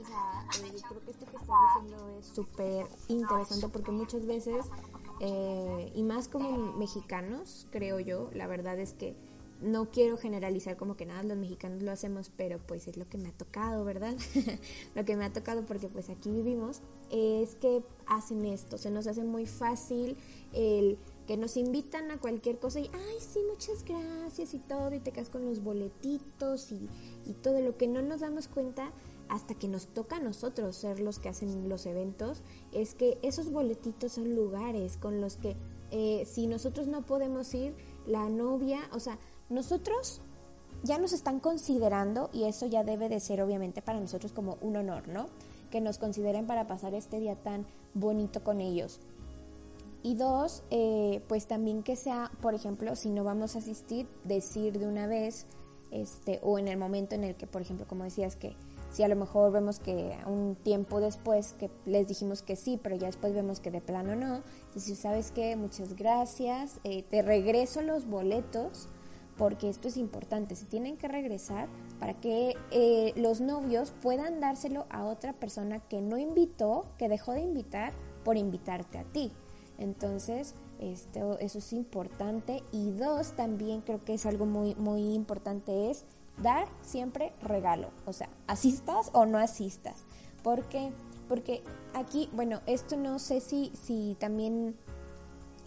[0.00, 4.66] o sea, eh, creo que esto que estás diciendo es súper interesante porque muchas veces,
[5.20, 9.14] eh, y más como mexicanos, creo yo, la verdad es que
[9.60, 13.18] no quiero generalizar como que nada los mexicanos lo hacemos, pero pues es lo que
[13.18, 14.14] me ha tocado, ¿verdad?
[14.94, 19.06] lo que me ha tocado porque pues aquí vivimos es que hacen esto, se nos
[19.06, 20.16] hace muy fácil
[20.52, 20.98] el
[21.30, 25.12] que nos invitan a cualquier cosa y, ay, sí, muchas gracias y todo, y te
[25.12, 26.88] quedas con los boletitos y,
[27.24, 28.90] y todo lo que no nos damos cuenta
[29.28, 33.52] hasta que nos toca a nosotros ser los que hacen los eventos, es que esos
[33.52, 35.54] boletitos son lugares con los que
[35.92, 37.76] eh, si nosotros no podemos ir,
[38.08, 39.16] la novia, o sea,
[39.50, 40.22] nosotros
[40.82, 44.74] ya nos están considerando y eso ya debe de ser obviamente para nosotros como un
[44.74, 45.28] honor, ¿no?
[45.70, 48.98] Que nos consideren para pasar este día tan bonito con ellos.
[50.02, 54.78] Y dos, eh, pues también que sea, por ejemplo, si no vamos a asistir, decir
[54.78, 55.46] de una vez,
[55.90, 58.56] este, o en el momento en el que, por ejemplo, como decías, que
[58.90, 62.96] si a lo mejor vemos que un tiempo después que les dijimos que sí, pero
[62.96, 64.42] ya después vemos que de plano no,
[64.74, 65.54] decir, ¿sabes qué?
[65.56, 68.88] Muchas gracias, eh, te regreso los boletos
[69.36, 74.86] porque esto es importante, se tienen que regresar para que eh, los novios puedan dárselo
[74.90, 77.92] a otra persona que no invitó, que dejó de invitar
[78.24, 79.32] por invitarte a ti.
[79.80, 82.62] Entonces, esto, eso es importante.
[82.70, 86.04] Y dos, también creo que es algo muy, muy importante, es
[86.40, 87.88] dar siempre regalo.
[88.06, 90.04] O sea, asistas o no asistas.
[90.44, 90.92] porque
[91.28, 91.62] Porque
[91.94, 94.76] aquí, bueno, esto no sé si, si también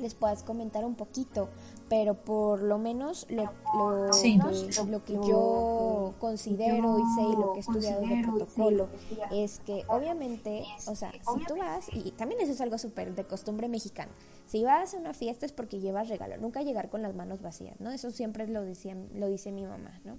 [0.03, 1.49] les puedas comentar un poquito,
[1.89, 7.57] pero por lo menos lo, lo, lo que yo considero y sé y lo que
[7.57, 8.89] he estudiado de protocolo
[9.31, 13.23] es que obviamente, o sea, si tú vas, y también eso es algo súper de
[13.23, 14.11] costumbre mexicana,
[14.45, 17.79] si vas a una fiesta es porque llevas regalo, nunca llegar con las manos vacías,
[17.79, 17.91] ¿no?
[17.91, 20.17] Eso siempre lo, decía, lo dice mi mamá, ¿no?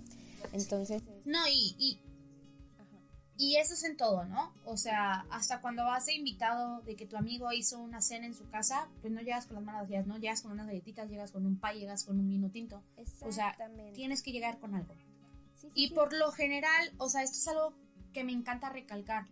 [0.52, 1.02] Entonces...
[1.24, 2.00] No, y y
[3.56, 4.52] eso es en todo, ¿no?
[4.64, 8.34] O sea, hasta cuando vas de invitado de que tu amigo hizo una cena en
[8.34, 10.18] su casa, pues no llegas con las manos vacías, ¿no?
[10.18, 12.82] Llegas con unas galletitas, llegas con un pay, llegas con un vino tinto.
[13.22, 13.56] O sea,
[13.92, 14.94] tienes que llegar con algo.
[15.74, 17.74] y por lo general, o sea, esto es algo
[18.12, 19.26] que me encanta recalcar.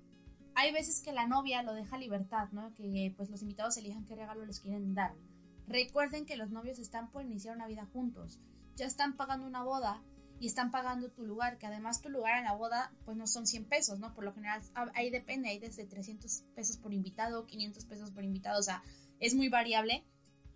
[0.55, 2.75] Hay veces que la novia lo deja libertad, ¿no?
[2.75, 5.15] Que pues los invitados elijan qué regalo les quieren dar.
[5.67, 8.41] Recuerden que los novios están por iniciar una vida juntos.
[8.77, 10.03] Ya están pagando una boda
[10.43, 13.47] y están pagando tu lugar, que además tu lugar en la boda pues no son
[13.47, 14.13] 100 pesos, ¿no?
[14.13, 14.61] Por lo general
[14.97, 18.83] ahí depende, hay desde 300 pesos por invitado, 500 pesos por invitado, o sea,
[19.21, 20.03] es muy variable,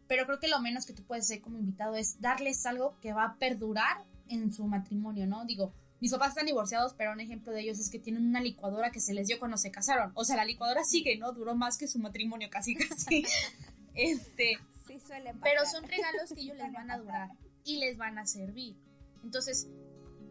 [0.08, 3.12] pero creo que lo menos que tú puedes hacer como invitado es darles algo que
[3.12, 5.44] va a perdurar en su matrimonio, ¿no?
[5.44, 8.90] Digo, mis papás están divorciados, pero un ejemplo de ellos es que tienen una licuadora
[8.90, 10.10] que se les dio cuando se casaron.
[10.16, 11.30] O sea, la licuadora sigue, ¿no?
[11.30, 13.24] Duró más que su matrimonio, casi, casi.
[13.94, 14.58] este.
[14.88, 17.30] Sí, suele Pero son regalos que ellos les van a durar
[17.62, 18.76] y les van a servir.
[19.26, 19.66] Entonces,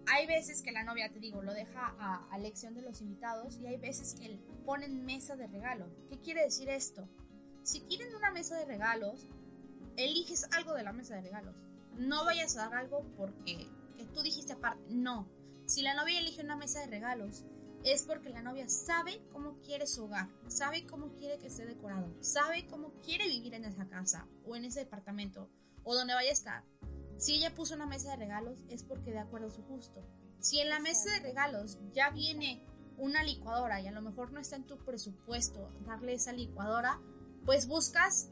[0.07, 3.57] hay veces que la novia, te digo, lo deja a, a elección de los invitados
[3.57, 5.85] y hay veces que ponen mesa de regalo.
[6.09, 7.05] ¿Qué quiere decir esto?
[7.61, 9.27] Si quieren una mesa de regalos,
[9.97, 11.57] eliges algo de la mesa de regalos.
[11.97, 14.81] No vayas a dar algo porque que tú dijiste aparte.
[14.87, 15.27] No.
[15.65, 17.43] Si la novia elige una mesa de regalos,
[17.83, 22.15] es porque la novia sabe cómo quiere su hogar, sabe cómo quiere que esté decorado,
[22.21, 25.49] sabe cómo quiere vivir en esa casa o en ese departamento
[25.83, 26.63] o donde vaya a estar
[27.17, 30.01] Si ella puso una mesa de regalos es porque de acuerdo a su gusto.
[30.39, 32.65] Si en la mesa de regalos ya viene
[32.97, 36.99] una licuadora y a lo mejor no está en tu presupuesto darle esa licuadora,
[37.45, 38.29] pues buscas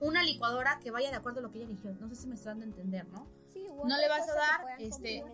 [0.00, 1.94] una licuadora que vaya de acuerdo a lo que ella eligió.
[1.94, 3.26] No sé si me estoy dando a entender, ¿no?
[3.52, 5.24] Sí, no le vas a dar este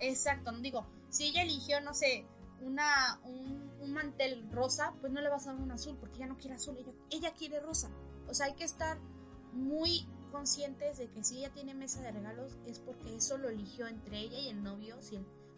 [0.00, 2.26] Exacto, no digo, si ella eligió, no sé,
[2.60, 6.36] una, un, mantel rosa, pues no le vas a dar un azul, porque ella no
[6.36, 7.90] quiere azul, ella, ella quiere rosa.
[8.28, 8.98] O sea, hay que estar
[9.52, 13.86] muy conscientes de que si ella tiene mesa de regalos es porque eso lo eligió
[13.86, 14.98] entre ella y el novio,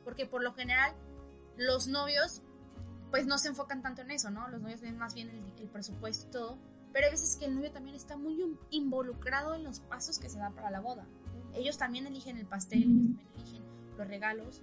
[0.05, 0.93] porque por lo general
[1.57, 2.43] los novios
[3.11, 4.47] pues no se enfocan tanto en eso, ¿no?
[4.49, 6.59] Los novios ven más bien el, presupuesto y todo,
[6.93, 8.37] pero hay veces que el novio también está muy
[8.69, 11.07] involucrado en los pasos que se dan para la boda.
[11.55, 13.63] Ellos también eligen el pastel, ellos también eligen
[13.97, 14.61] los regalos.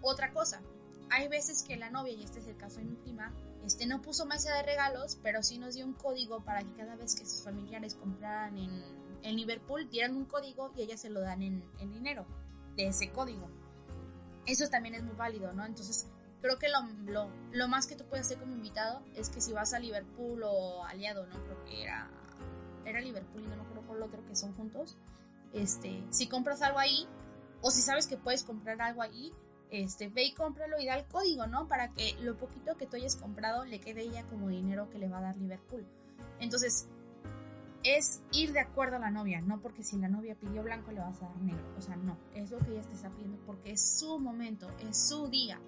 [0.00, 0.62] Otra cosa,
[1.10, 3.34] hay veces que la novia, y este es el caso de mi prima,
[3.66, 6.96] este no puso mesa de regalos, pero sí nos dio un código para que cada
[6.96, 11.20] vez que sus familiares compraran en, en Liverpool, dieran un código y ellas se lo
[11.20, 12.24] dan en, en, dinero
[12.76, 13.50] de ese código.
[14.46, 15.66] Eso también es muy válido, ¿no?
[15.66, 16.06] Entonces,
[16.40, 16.80] creo que lo,
[17.12, 20.42] lo, lo, más que tú puedes hacer como invitado es que si vas a Liverpool
[20.44, 21.42] o aliado, ¿no?
[21.42, 22.08] Creo que era,
[22.84, 24.96] era Liverpool y no me acuerdo por el otro que son juntos.
[25.52, 27.08] Este, si compras algo ahí,
[27.62, 29.32] o si sabes que puedes comprar algo ahí,
[29.70, 31.66] este, ve y cómpralo y da el código, ¿no?
[31.66, 35.08] Para que lo poquito que tú hayas comprado le quede ella como dinero que le
[35.08, 35.84] va a dar Liverpool.
[36.38, 36.88] Entonces,
[37.86, 40.98] es ir de acuerdo a la novia, no porque si la novia pidió blanco le
[40.98, 41.64] vas a dar negro.
[41.78, 45.08] O sea, no, es lo que ella te está pidiendo porque es su momento, es
[45.08, 45.60] su día.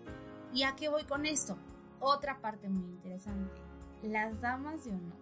[0.52, 1.56] ¿Y a qué voy con esto?
[2.00, 3.60] Otra parte muy interesante.
[4.02, 5.18] Las damas de honor.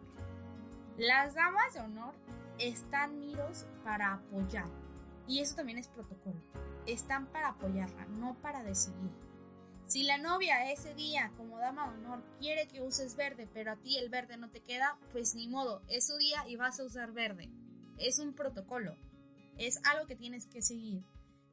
[0.96, 2.14] Las damas de honor
[2.58, 4.66] están miros para apoyar.
[5.26, 6.40] Y eso también es protocolo.
[6.86, 9.10] Están para apoyarla, no para decidir.
[9.86, 13.76] Si la novia ese día, como dama de honor, quiere que uses verde, pero a
[13.76, 16.84] ti el verde no te queda, pues ni modo, es su día y vas a
[16.84, 17.50] usar verde.
[17.96, 18.96] Es un protocolo.
[19.58, 21.04] Es algo que tienes que seguir.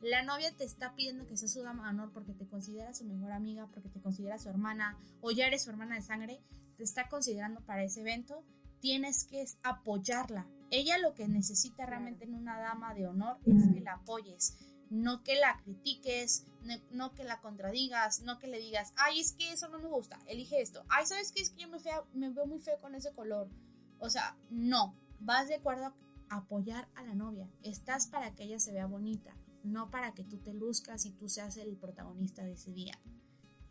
[0.02, 3.06] La novia te está pidiendo que seas su dama de honor porque te considera su
[3.06, 6.42] mejor amiga, porque te considera su hermana o ya eres su hermana de sangre,
[6.76, 8.44] te está considerando para ese evento,
[8.82, 13.80] tienes que apoyarla, ella lo que necesita realmente en una dama de honor es que
[13.82, 14.58] la apoyes,
[14.94, 16.46] no que la critiques,
[16.92, 20.20] no, que la contradigas, no que le digas, ay, es que eso no me gusta,
[20.28, 21.42] elige esto, ay, ¿sabes qué?
[21.42, 21.80] Es que yo me,
[22.14, 23.50] me veo muy feo con ese color.
[23.98, 25.96] O sea, no, vas de acuerdo
[26.30, 30.24] a apoyar a la novia, estás para que ella se vea bonita, no para que
[30.24, 33.00] tú te luzcas y tú seas el protagonista de ese día.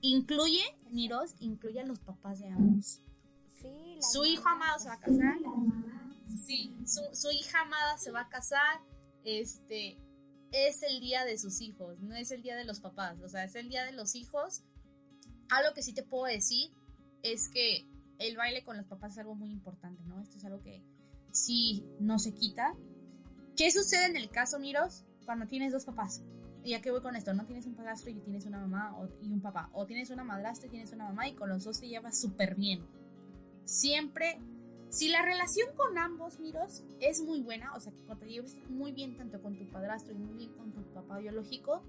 [0.00, 3.00] Incluye, Niros, incluye a los papás de ambos.
[3.60, 5.38] Sí, Su hijo amado se va a casar
[6.44, 8.80] Sí, su, hija amada se va a casar,
[9.22, 9.98] este,
[10.52, 13.44] es el día de sus hijos, no es el día de los papás, o sea,
[13.44, 14.62] es el día de los hijos.
[15.48, 16.70] Algo que sí te puedo decir
[17.22, 17.86] es que
[18.18, 20.20] el baile con los papás es algo muy importante, ¿no?
[20.20, 20.82] Esto es algo que
[21.32, 22.74] sí no se quita.
[23.56, 26.22] ¿Qué sucede en el caso, Miros, cuando tienes dos papás?
[26.64, 27.34] ¿Y a qué voy con esto?
[27.34, 29.68] No tienes un padrastro y tienes una mamá y un papá.
[29.72, 32.54] O tienes una madrastra y tienes una mamá y con los dos te llevas súper
[32.54, 32.86] bien.
[33.64, 34.38] Siempre
[34.92, 38.92] si la relación con ambos miros es muy buena, o sea, que te lleves muy
[38.92, 41.82] bien tanto con tu padrastro y muy bien con tu papá biológico,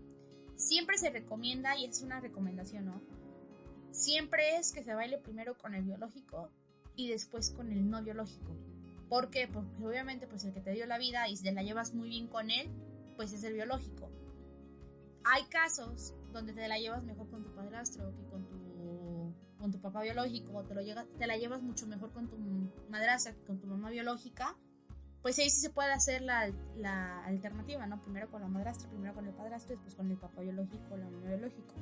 [0.55, 3.01] siempre se recomienda, y es una recomendación, ¿no?
[3.91, 6.49] Siempre es que se baile primero con el biológico
[6.95, 8.55] y después con el no biológico.
[9.09, 9.49] ¿Por qué?
[9.49, 12.27] Porque obviamente pues el que te dio la vida y te la llevas muy bien
[12.27, 12.69] con él,
[13.17, 14.09] pues es el biológico.
[15.25, 18.52] Hay casos donde te la llevas mejor con tu padrastro que con tu
[19.63, 22.37] con tu papá biológico te, lo te la llevas mucho mejor con tu
[22.89, 24.57] madrastra con tu mamá biológica,
[25.21, 28.01] pues ahí sí se puede hacer la, la, alternativa, ¿no?
[28.01, 31.29] Primero con la madrastra, primero con el padrastro después con el papá biológico la mamá
[31.29, 31.75] biológico.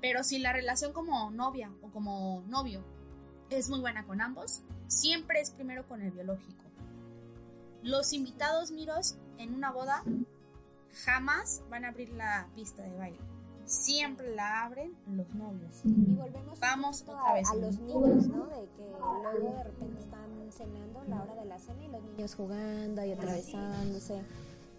[0.00, 2.82] Pero si la relación como novia o como novio
[3.50, 6.64] es muy buena con ambos, siempre es primero con el biológico.
[7.84, 10.02] Los invitados miros en una boda
[11.04, 13.31] jamás van a abrir la pista de baile
[13.72, 15.80] siempre la abren los novios.
[15.84, 17.50] Y volvemos Vamos otra vez.
[17.50, 18.46] A, los niños, ¿no?
[18.46, 18.86] De que
[19.40, 23.12] luego de repente están cenando la hora de la cena y los niños jugando y
[23.12, 24.22] atravesándose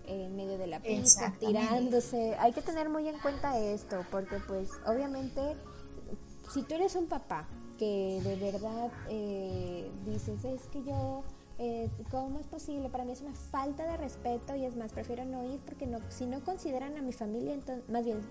[0.06, 2.36] en medio de la pista, tirándose.
[2.40, 5.56] Hay que tener muy en cuenta esto, porque pues obviamente
[6.52, 7.48] si tú eres un papá
[7.78, 11.24] que de verdad eh, dices, es que yo
[11.60, 12.90] eh, ¿cómo es posible?
[12.90, 16.00] Para mí es una falta de respeto y es más, prefiero no ir porque no,
[16.10, 18.22] si no consideran a mi familia, entonces, más bien,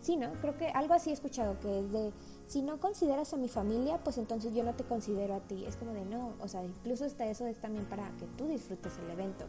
[0.00, 0.32] Sí, ¿no?
[0.40, 2.12] Creo que algo así he escuchado, que es de,
[2.46, 5.64] si no consideras a mi familia, pues entonces yo no te considero a ti.
[5.66, 8.92] Es como de, no, o sea, incluso hasta eso es también para que tú disfrutes
[8.98, 9.44] el evento.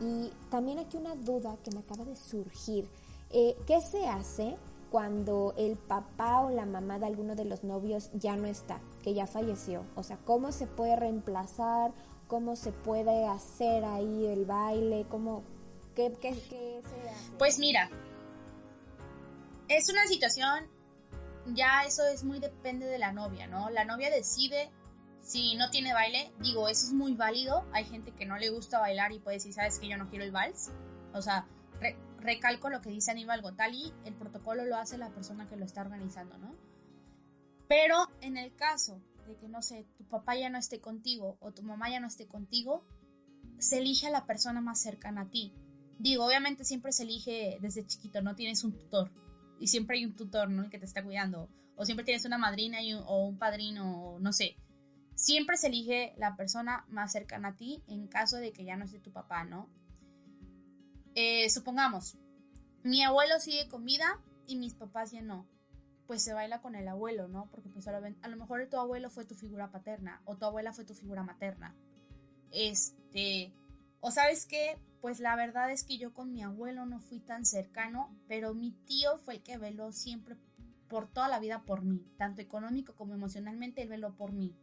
[0.00, 2.88] Y también aquí una duda que me acaba de surgir.
[3.30, 4.56] Eh, ¿Qué se hace
[4.90, 9.14] cuando el papá o la mamá de alguno de los novios ya no está, que
[9.14, 9.84] ya falleció?
[9.94, 11.92] O sea, ¿cómo se puede reemplazar
[12.26, 15.42] cómo se puede hacer ahí el baile, cómo,
[15.94, 17.36] qué, qué, qué se hace.
[17.38, 17.90] Pues mira,
[19.68, 20.68] es una situación,
[21.54, 23.70] ya eso es muy depende de la novia, ¿no?
[23.70, 24.70] La novia decide
[25.20, 27.66] si no tiene baile, digo, eso es muy válido.
[27.72, 30.24] Hay gente que no le gusta bailar y puede decir, sabes que yo no quiero
[30.24, 30.70] el vals.
[31.14, 31.48] O sea,
[32.20, 35.80] recalco lo que dice Aníbal Gotali, el protocolo lo hace la persona que lo está
[35.80, 36.54] organizando, ¿no?
[37.68, 41.50] Pero en el caso de que, no sé, tu papá ya no esté contigo o
[41.50, 42.84] tu mamá ya no esté contigo,
[43.58, 45.52] se elige a la persona más cercana a ti.
[45.98, 49.10] Digo, obviamente siempre se elige desde chiquito, no tienes un tutor.
[49.58, 50.64] Y siempre hay un tutor, ¿no?
[50.64, 51.48] El que te está cuidando.
[51.76, 54.56] O siempre tienes una madrina y o un padrino, no sé
[55.16, 58.84] siempre se elige la persona más cercana a ti en caso de que ya no
[58.84, 59.68] esté tu papá, ¿no?
[61.14, 62.18] Eh, supongamos,
[62.84, 65.48] mi abuelo sigue con vida y mis papás ya no.
[66.06, 67.48] Pues se baila con el abuelo, ¿no?
[67.50, 70.84] Porque pues a lo, mejor tu abuelo fue tu figura paterna o tu abuela fue
[70.84, 71.74] tu figura materna.
[72.52, 73.52] Este,
[74.00, 77.46] o sabes qué, pues la verdad es que yo con mi abuelo no fui tan
[77.46, 80.36] cercano, pero mi tío fue el que veló siempre
[80.88, 84.56] por toda la vida por mí, tanto económico como emocionalmente, él veló por mí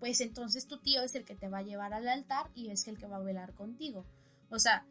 [0.00, 2.88] pues entonces tu tío es el que te va a llevar al altar y es
[2.88, 4.06] el que va a velar contigo.
[4.48, 4.86] O sea,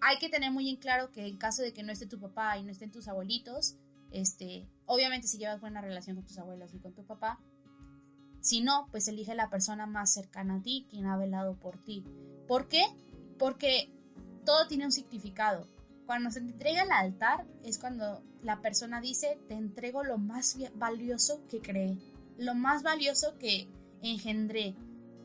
[0.00, 2.56] hay que tener muy en claro que en caso de que no esté tu papá
[2.56, 3.76] y no estén tus abuelitos,
[4.12, 7.40] este, obviamente si llevas buena relación con tus abuelos y con tu papá,
[8.40, 12.04] si no, pues elige la persona más cercana a ti, quien ha velado por ti.
[12.46, 12.84] ¿Por qué?
[13.38, 13.92] Porque
[14.44, 15.66] todo tiene un significado.
[16.06, 21.40] Cuando se entrega al altar es cuando la persona dice, te entrego lo más valioso
[21.48, 21.96] que cree,
[22.36, 23.68] lo más valioso que,
[24.02, 24.74] engendré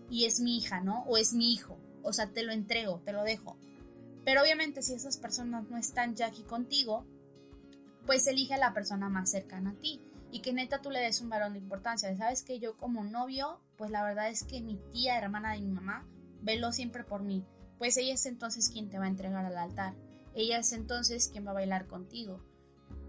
[0.09, 1.03] y es mi hija, ¿no?
[1.07, 1.77] O es mi hijo.
[2.03, 3.57] O sea, te lo entrego, te lo dejo.
[4.23, 7.05] Pero obviamente si esas personas no están ya aquí contigo,
[8.05, 10.01] pues elige a la persona más cercana a ti
[10.31, 12.15] y que neta tú le des un varón de importancia.
[12.15, 15.71] Sabes que yo como novio, pues la verdad es que mi tía, hermana de mi
[15.71, 16.05] mamá,
[16.41, 17.43] veló siempre por mí.
[17.77, 19.93] Pues ella es entonces quien te va a entregar al altar.
[20.33, 22.41] Ella es entonces quien va a bailar contigo.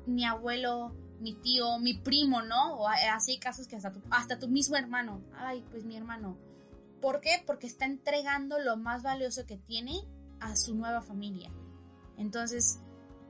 [0.06, 2.76] Mi abuelo mi tío, mi primo, ¿no?
[2.76, 5.22] O así hay casos que hasta tu, hasta tu mismo hermano.
[5.34, 6.36] Ay, pues mi hermano.
[7.00, 7.42] ¿Por qué?
[7.46, 10.04] Porque está entregando lo más valioso que tiene
[10.40, 11.50] a su nueva familia.
[12.16, 12.80] Entonces,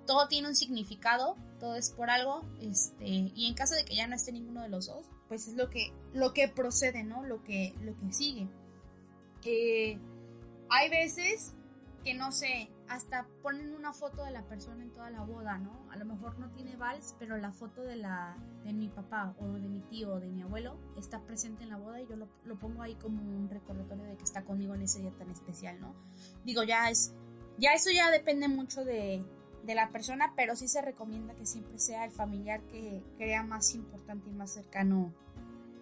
[0.07, 4.07] todo tiene un significado, todo es por algo, este, y en caso de que ya
[4.07, 7.23] no esté ninguno de los dos, pues es lo que, lo que procede, ¿no?
[7.25, 8.49] Lo que, lo que sigue.
[9.45, 9.99] Eh,
[10.71, 11.55] hay veces
[12.05, 15.87] que no sé, hasta ponen una foto de la persona en toda la boda, ¿no?
[15.91, 19.47] A lo mejor no tiene vals, pero la foto de la de mi papá o
[19.55, 22.29] de mi tío o de mi abuelo está presente en la boda y yo lo,
[22.45, 25.81] lo pongo ahí como un recordatorio de que está conmigo en ese día tan especial,
[25.81, 25.95] ¿no?
[26.45, 27.13] Digo, ya es,
[27.59, 29.25] ya eso ya depende mucho de,
[29.65, 33.75] de la persona, pero sí se recomienda que siempre sea el familiar que crea más
[33.75, 35.13] importante y más cercano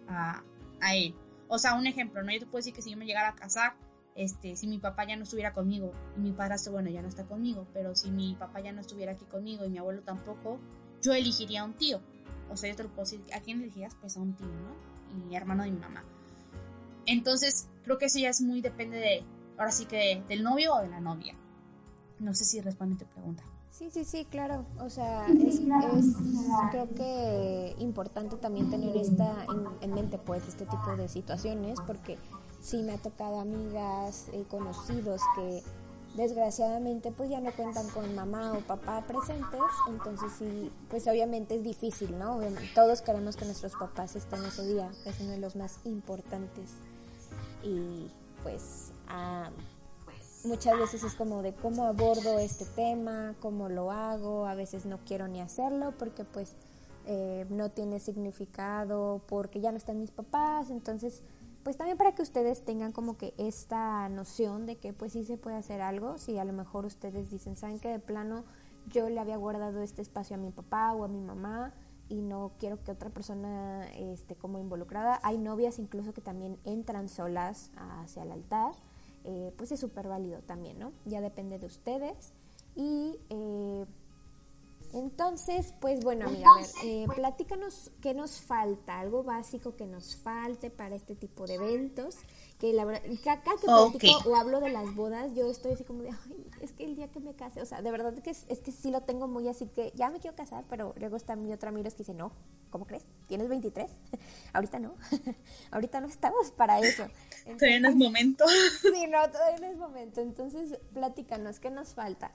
[0.07, 0.43] a,
[0.81, 1.15] a él.
[1.47, 2.31] O sea, un ejemplo, ¿no?
[2.31, 3.75] Yo te puedo decir que si yo me llegara a casar,
[4.17, 7.23] este, si mi papá ya no estuviera conmigo y mi padrastro, bueno, ya no está
[7.25, 10.59] conmigo, pero si mi papá ya no estuviera aquí conmigo y mi abuelo tampoco,
[11.01, 12.01] yo elegiría a un tío.
[12.49, 13.95] O sea, yo te lo puedo decir, ¿a quién elegirías?
[14.01, 15.29] Pues a un tío, ¿no?
[15.29, 16.03] Y hermano de mi mamá.
[17.05, 19.23] Entonces, creo que eso ya es muy, depende de,
[19.57, 21.35] ahora sí que del novio o de la novia.
[22.19, 23.43] No sé si responde tu pregunta.
[23.69, 24.65] Sí, sí, sí, claro.
[24.79, 25.61] O sea, es,
[26.71, 29.45] creo que importante también tener esta
[29.81, 32.17] en, mente, pues, este tipo de situaciones, porque
[32.61, 35.63] sí me ha tocado amigas, eh, conocidos que
[36.15, 41.63] desgraciadamente pues ya no cuentan con mamá o papá presentes, entonces sí, pues obviamente es
[41.63, 42.39] difícil, ¿no?
[42.73, 46.71] Todos queremos que nuestros papás estén ese día, es uno de los más importantes.
[47.63, 48.09] Y
[48.43, 48.91] pues
[50.45, 54.99] muchas veces es como de cómo abordo este tema, cómo lo hago, a veces no
[55.05, 56.55] quiero ni hacerlo porque pues
[57.05, 61.21] eh, no tiene significado, porque ya no están mis papás, entonces
[61.67, 65.35] pues también para que ustedes tengan como que esta noción de que pues sí se
[65.35, 68.45] puede hacer algo, si a lo mejor ustedes dicen, saben que de plano
[68.87, 71.73] yo le había guardado este espacio a mi papá o a mi mamá
[72.07, 75.19] y no quiero que otra persona esté como involucrada.
[75.23, 78.71] Hay novias incluso que también entran solas hacia el altar,
[79.25, 80.93] eh, pues es súper válido también, ¿no?
[81.03, 82.31] Ya depende de ustedes.
[82.77, 83.85] Y eh,
[84.93, 90.15] entonces, pues bueno, amiga, a ver, eh, platícanos qué nos falta, algo básico que nos
[90.15, 92.15] falte para este tipo de eventos.
[92.57, 96.01] Que la verdad, acá que platico o hablo de las bodas, yo estoy así como
[96.01, 98.45] de, ay, es que el día que me case, o sea, de verdad que es,
[98.45, 101.53] que sí lo tengo muy así que ya me quiero casar, pero luego está mi
[101.53, 102.31] otra amiga que dice, no,
[102.71, 103.03] ¿cómo crees?
[103.27, 103.91] ¿Tienes 23?
[104.53, 104.95] Ahorita no,
[105.71, 107.05] ahorita no estamos para eso.
[107.45, 108.45] todavía no es momento.
[108.81, 110.21] sí, no, todavía no es momento.
[110.21, 112.31] Entonces, platícanos, ¿qué nos falta?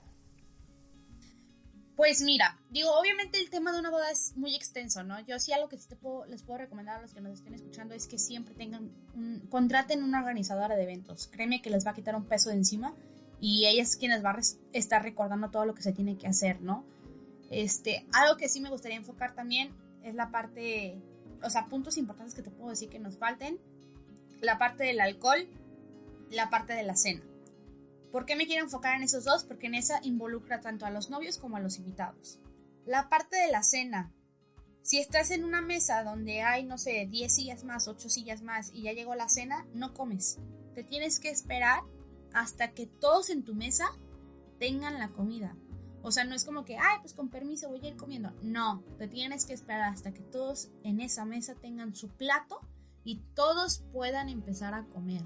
[1.97, 5.21] Pues mira, digo, obviamente el tema de una boda es muy extenso, ¿no?
[5.21, 7.55] Yo sí algo que sí te puedo, les puedo recomendar a los que nos estén
[7.55, 11.29] escuchando es que siempre tengan, un, contraten una organizadora de eventos.
[11.29, 12.95] Créeme que les va a quitar un peso de encima
[13.41, 14.41] y ella es quien les va a
[14.73, 16.85] estar recordando todo lo que se tiene que hacer, ¿no?
[17.51, 19.71] Este, algo que sí me gustaría enfocar también
[20.03, 20.97] es la parte,
[21.43, 23.59] o sea, puntos importantes que te puedo decir que nos falten.
[24.41, 25.47] La parte del alcohol,
[26.31, 27.23] la parte de la cena.
[28.13, 29.43] ¿Por qué me quiero enfocar en esos dos?
[29.45, 32.39] Porque en esa involucra tanto a los novios como a los invitados.
[32.85, 34.13] La parte de la cena.
[34.83, 38.71] Si estás en una mesa donde hay, no sé, 10 sillas más, 8 sillas más
[38.75, 40.39] y ya llegó la cena, no comes.
[40.75, 41.83] Te tienes que esperar
[42.35, 43.87] hasta que todos en tu mesa
[44.59, 45.57] tengan la comida.
[46.03, 48.33] O sea, no es como que, ay, pues con permiso voy a ir comiendo.
[48.43, 52.61] No, te tienes que esperar hasta que todos en esa mesa tengan su plato
[53.05, 55.23] y todos puedan empezar a comer.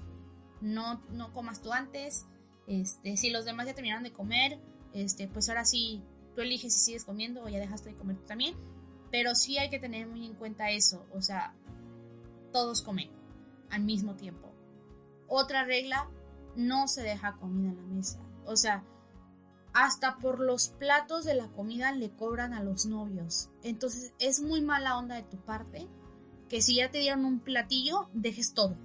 [0.61, 2.27] No, no comas tú antes,
[2.67, 4.59] este, si los demás ya terminaron de comer,
[4.93, 6.03] este, pues ahora sí,
[6.35, 8.55] tú eliges si sigues comiendo o ya dejaste de comer tú también.
[9.09, 11.55] Pero sí hay que tener muy en cuenta eso, o sea,
[12.51, 13.09] todos comen
[13.69, 14.53] al mismo tiempo.
[15.27, 16.09] Otra regla,
[16.55, 18.21] no se deja comida en la mesa.
[18.45, 18.83] O sea,
[19.73, 23.49] hasta por los platos de la comida le cobran a los novios.
[23.63, 25.87] Entonces es muy mala onda de tu parte
[26.49, 28.75] que si ya te dieron un platillo, dejes todo.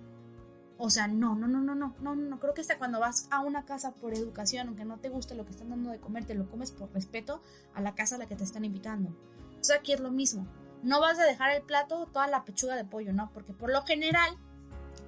[0.84, 3.38] O sea, no, no, no, no, no, no, no, creo que hasta cuando vas a
[3.38, 6.34] una casa por educación, aunque no te guste lo que están dando de comer, te
[6.34, 7.40] lo comes por respeto
[7.72, 9.16] a la casa a la que te están invitando.
[9.60, 10.44] Sea, aquí es lo mismo.
[10.82, 13.30] No vas a dejar el plato toda la pechuga de pollo, ¿no?
[13.32, 14.36] Porque por lo general,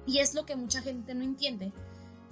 [0.05, 1.73] y es lo que mucha gente no entiende,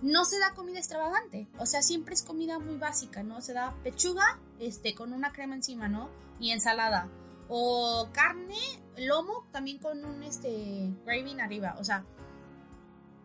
[0.01, 1.49] no se da comida extravagante.
[1.57, 3.41] O sea, siempre es comida muy básica, ¿no?
[3.41, 6.07] Se da pechuga, este, con una crema encima, ¿no?
[6.39, 7.09] Y ensalada.
[7.49, 8.55] O carne,
[8.95, 11.75] lomo, también con un, este, gravy arriba.
[11.77, 12.05] O sea,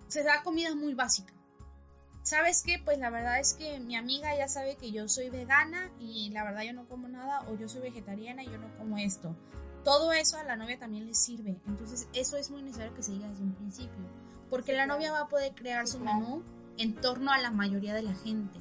[0.08, 1.32] se da comida muy básica.
[2.22, 2.78] ¿Sabes qué?
[2.84, 6.44] Pues la verdad es que mi amiga ya sabe que yo soy vegana y la
[6.44, 9.34] verdad yo no como nada o yo soy vegetariana y yo no como esto.
[9.84, 11.58] Todo eso a la novia también le sirve.
[11.66, 14.04] Entonces eso es muy necesario que se diga desde un principio.
[14.50, 16.42] Porque la novia va a poder crear su menú
[16.76, 18.58] en torno a la mayoría de la gente.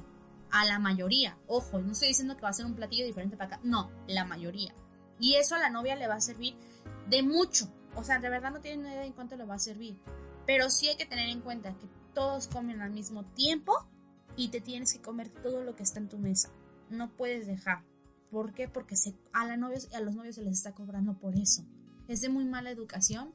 [0.50, 1.36] A la mayoría.
[1.46, 3.60] Ojo, no estoy diciendo que va a ser un platillo diferente para acá.
[3.64, 4.74] No, la mayoría.
[5.20, 6.56] Y eso a la novia le va a servir
[7.08, 7.68] de mucho.
[7.96, 9.98] O sea, de verdad no tiene idea de cuánto le va a servir.
[10.48, 13.74] Pero sí hay que tener en cuenta que todos comen al mismo tiempo
[14.34, 16.50] y te tienes que comer todo lo que está en tu mesa.
[16.88, 17.84] No puedes dejar.
[18.30, 18.66] ¿Por qué?
[18.66, 18.94] Porque
[19.34, 21.66] a, la novios, a los novios se les está cobrando por eso.
[22.08, 23.34] Es de muy mala educación.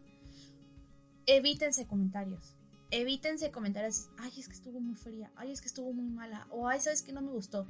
[1.27, 2.55] Evítense comentarios.
[2.89, 4.09] Evítense comentarios.
[4.17, 5.31] Ay, es que estuvo muy fría.
[5.35, 6.47] Ay, es que estuvo muy mala.
[6.49, 7.67] O ay, sabes que no me gustó.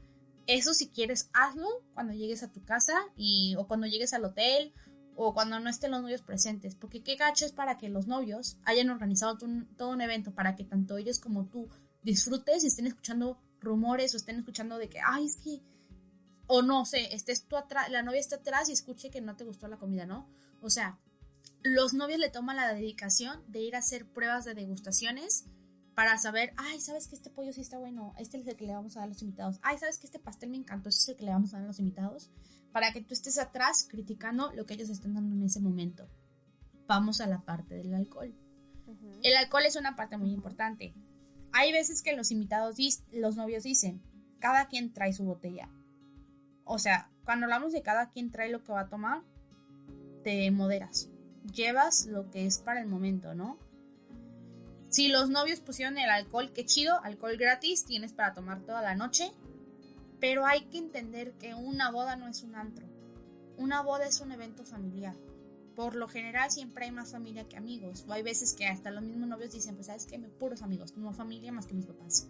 [0.48, 4.74] Eso si quieres, hazlo cuando llegues a tu casa y, o cuando llegues al hotel
[5.16, 8.58] o cuando no estén los novios presentes, porque qué gacho es para que los novios
[8.64, 11.70] hayan organizado todo un evento para que tanto ellos como tú
[12.02, 15.62] disfrutes y estén escuchando rumores o estén escuchando de que, ay, es que,
[16.48, 19.46] o no sé, estés tú atrás, la novia está atrás y escuche que no te
[19.46, 20.28] gustó la comida, ¿no?
[20.62, 21.00] O sea,
[21.62, 25.46] los novios le toman la dedicación de ir a hacer pruebas de degustaciones
[25.96, 28.14] para saber, ay, ¿sabes que este pollo sí está bueno?
[28.18, 29.60] Este es el que le vamos a dar a los invitados.
[29.62, 30.90] Ay, ¿sabes que este pastel me encantó?
[30.90, 32.32] Este es el que le vamos a dar a los invitados
[32.72, 36.10] para que tú estés atrás criticando lo que ellos están dando en ese momento.
[36.88, 38.36] Vamos a la parte del alcohol.
[39.22, 40.94] El alcohol es una parte muy importante.
[41.52, 42.76] Hay veces que los invitados,
[43.12, 44.02] los novios dicen,
[44.40, 45.70] cada quien trae su botella.
[46.66, 49.22] O sea, cuando hablamos de cada quien trae lo que va a tomar,
[50.24, 51.10] te moderas.
[51.54, 53.58] Llevas lo que es para el momento, ¿no?
[54.94, 58.94] Si los novios pusieron el alcohol, qué chido, alcohol gratis, tienes para tomar toda la
[58.94, 59.32] noche.
[60.20, 62.86] Pero hay que entender que una boda no es un antro.
[63.58, 65.16] Una boda es un evento familiar.
[65.76, 68.06] Por lo general siempre hay más familia que amigos.
[68.08, 71.12] O hay veces que hasta los mismos novios dicen, pues sabes que puros amigos, no
[71.12, 72.28] familia más que mis papás.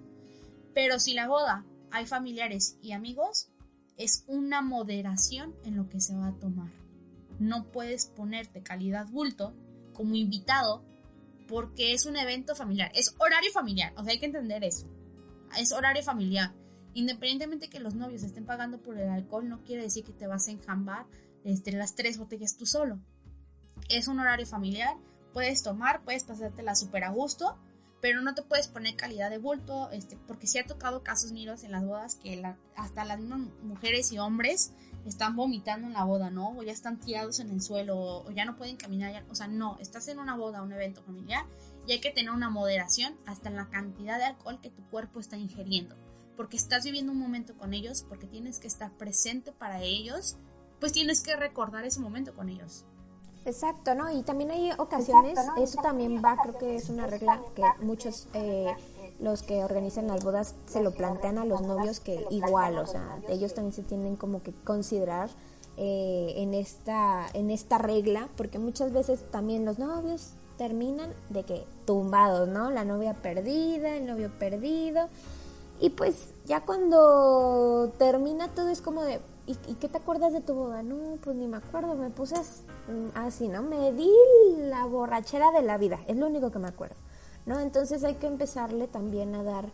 [0.74, 3.50] Pero si la boda hay familiares y amigos,
[3.98, 6.72] es una moderación en lo que se va a tomar.
[7.40, 9.54] No puedes ponerte calidad bulto
[9.92, 10.82] como invitado
[11.48, 12.92] porque es un evento familiar.
[12.94, 14.88] Es horario familiar, o sea, hay que entender eso.
[15.58, 16.54] Es horario familiar.
[16.94, 20.48] Independientemente que los novios estén pagando por el alcohol, no quiere decir que te vas
[20.48, 21.06] a enjambar
[21.44, 23.00] este, las tres botellas tú solo.
[23.90, 24.96] Es un horario familiar,
[25.34, 27.58] puedes tomar, puedes pasártela súper a gusto,
[28.02, 31.64] pero no te puedes poner calidad de bulto, este, porque sí ha tocado casos miros
[31.64, 32.44] en las bodas que
[32.76, 34.74] hasta las mismas mujeres y hombres
[35.06, 36.58] están vomitando en la boda, ¿no?
[36.58, 39.78] O ya están tirados en el suelo, o, ya no pueden caminar, o sea, no,
[39.80, 41.46] estás en una boda, un evento familiar,
[41.86, 45.20] y hay que tener una moderación hasta en la cantidad de alcohol que tu cuerpo
[45.20, 45.96] está ingiriendo
[46.36, 50.38] porque estás viviendo un momento con ellos, porque tienes que estar presente para ellos,
[50.80, 52.86] pues tienes que recordar ese momento con ellos.
[53.46, 54.10] Exacto, ¿no?
[54.10, 58.74] Y también hay ocasiones, eso también va, creo que es una regla que muchos eh,
[59.24, 63.20] los que organizan las bodas se lo plantean a los novios que igual, o sea,
[63.30, 65.30] ellos también se tienen como que considerar
[65.78, 71.66] eh, en, esta, en esta regla, porque muchas veces también los novios terminan de que
[71.86, 72.70] tumbados, ¿no?
[72.70, 75.08] La novia perdida, el novio perdido.
[75.80, 80.54] Y pues ya cuando termina todo es como de, ¿y, qué te acuerdas de tu
[80.54, 80.84] boda?
[80.84, 82.36] No, pues ni me acuerdo, me puse
[83.16, 83.64] así, ¿no?
[83.64, 84.12] Me di
[84.58, 86.96] la borrachera de la vida, es lo único que me acuerdo,
[87.46, 87.60] ¿no?
[87.60, 89.70] Entonces hay que empezarle también a dar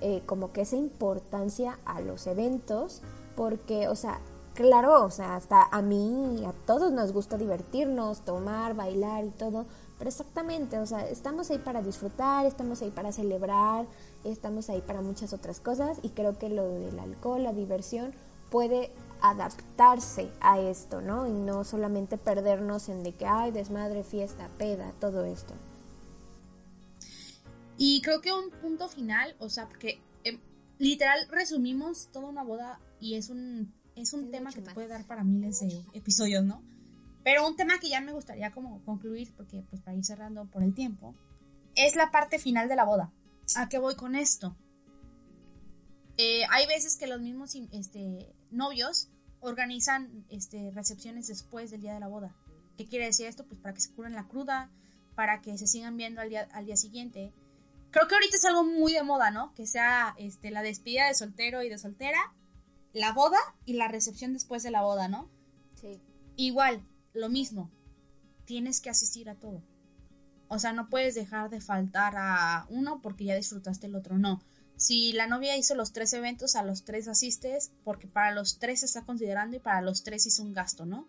[0.00, 3.02] eh, como que esa importancia a los eventos,
[3.34, 4.20] porque, o sea,
[4.54, 9.66] claro, o sea, hasta a mí, a todos nos gusta divertirnos, tomar, bailar y todo,
[9.98, 13.86] pero exactamente, o sea, estamos ahí para disfrutar, estamos ahí para celebrar,
[14.24, 18.12] estamos ahí para muchas otras cosas y creo que lo del alcohol, la diversión,
[18.50, 18.92] puede
[19.22, 21.26] adaptarse a esto, ¿no?
[21.26, 25.54] Y no solamente perdernos en de que hay desmadre, fiesta, peda, todo esto.
[27.78, 30.40] Y creo que un punto final, o sea, porque em,
[30.78, 35.06] literal resumimos toda una boda y es un, es un tema que te puede dar
[35.06, 36.62] para miles de episodios, ¿no?
[37.24, 40.62] Pero un tema que ya me gustaría como concluir, porque pues para ir cerrando por
[40.62, 41.14] el tiempo,
[41.74, 43.12] es la parte final de la boda.
[43.56, 44.56] ¿A qué voy con esto?
[46.16, 49.10] Eh, hay veces que los mismos este, novios
[49.40, 52.34] organizan este, recepciones después del día de la boda.
[52.76, 53.46] ¿Qué quiere decir esto?
[53.46, 54.70] Pues para que se curen la cruda,
[55.14, 57.32] para que se sigan viendo al día, al día siguiente.
[57.96, 59.54] Creo que ahorita es algo muy de moda, ¿no?
[59.54, 62.34] Que sea este, la despedida de soltero y de soltera,
[62.92, 65.30] la boda y la recepción después de la boda, ¿no?
[65.80, 66.02] Sí.
[66.36, 67.70] Igual, lo mismo.
[68.44, 69.62] Tienes que asistir a todo.
[70.48, 74.42] O sea, no puedes dejar de faltar a uno porque ya disfrutaste el otro, no.
[74.76, 78.80] Si la novia hizo los tres eventos, a los tres asistes, porque para los tres
[78.80, 81.08] se está considerando y para los tres hizo un gasto, ¿no?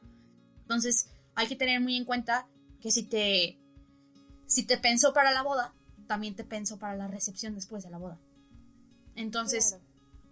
[0.61, 2.47] Entonces, hay que tener muy en cuenta
[2.79, 3.59] que si te,
[4.45, 5.73] si te pensó para la boda,
[6.08, 8.18] también te pensó para la recepción después de la boda.
[9.16, 9.78] Entonces,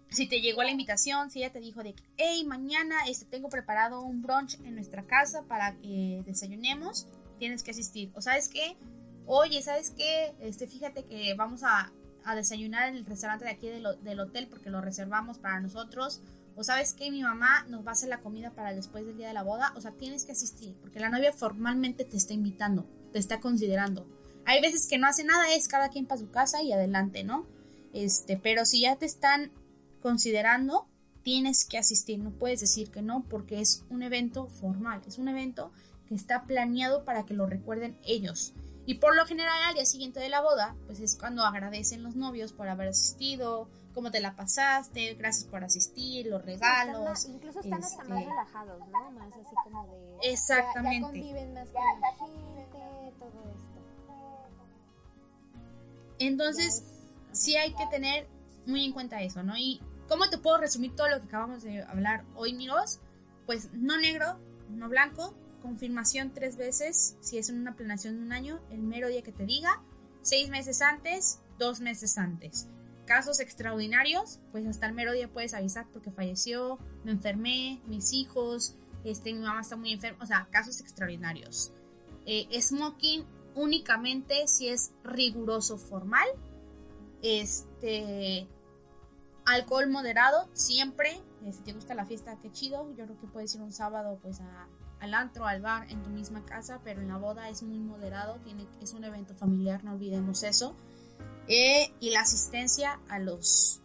[0.08, 3.48] si te llegó la invitación, si ella te dijo de que, hey, mañana este, tengo
[3.48, 7.06] preparado un brunch en nuestra casa para que desayunemos,
[7.38, 8.10] tienes que asistir.
[8.14, 8.76] O sabes qué,
[9.26, 10.34] oye, ¿sabes qué?
[10.40, 11.92] Este, fíjate que vamos a,
[12.24, 16.20] a desayunar en el restaurante de aquí del, hotel porque lo reservamos para nosotros.
[16.56, 19.28] O sabes que mi mamá nos va a hacer la comida para después del día
[19.28, 19.72] de la boda.
[19.76, 24.06] O sea, tienes que asistir porque la novia formalmente te está invitando, te está considerando.
[24.46, 27.46] Hay veces que no hace nada, es cada quien para su casa y adelante, ¿no?
[27.92, 29.50] Este, pero si ya te están
[30.00, 30.86] considerando,
[31.22, 32.20] tienes que asistir.
[32.20, 35.72] No puedes decir que no porque es un evento formal, es un evento
[36.06, 38.54] que está planeado para que lo recuerden ellos.
[38.86, 42.14] Y por lo general al día siguiente de la boda, pues es cuando agradecen los
[42.14, 47.26] novios por haber asistido, cómo te la pasaste, gracias por asistir, los regalos.
[47.28, 49.10] incluso están hasta más este, relajados, ¿no?
[49.10, 50.30] Más así como de...
[50.30, 51.18] Exactamente.
[51.18, 52.16] Ya, conviven más con la
[56.18, 56.84] Entonces,
[57.32, 58.26] sí hay que tener
[58.66, 59.56] muy en cuenta eso, ¿no?
[59.56, 63.00] Y ¿cómo te puedo resumir todo lo que acabamos de hablar hoy, amigos?
[63.46, 64.38] Pues no negro,
[64.70, 69.22] no blanco, confirmación tres veces, si es una planeación de un año, el mero día
[69.22, 69.82] que te diga,
[70.22, 72.68] seis meses antes, dos meses antes.
[73.04, 78.76] Casos extraordinarios, pues hasta el mero día puedes avisar porque falleció, me enfermé, mis hijos,
[79.04, 81.72] este, mi mamá está muy enferma, o sea, casos extraordinarios.
[82.26, 83.24] Eh, smoking
[83.56, 86.28] únicamente si es riguroso formal.
[87.22, 88.46] Este,
[89.44, 91.20] alcohol moderado, siempre.
[91.44, 92.88] Eh, si te gusta la fiesta, qué chido.
[92.96, 94.40] Yo creo que puedes ir un sábado pues
[95.00, 98.36] al antro, al bar en tu misma casa, pero en la boda es muy moderado,
[98.44, 100.76] tiene, es un evento familiar, no olvidemos eso.
[101.48, 103.80] Eh, y la asistencia a los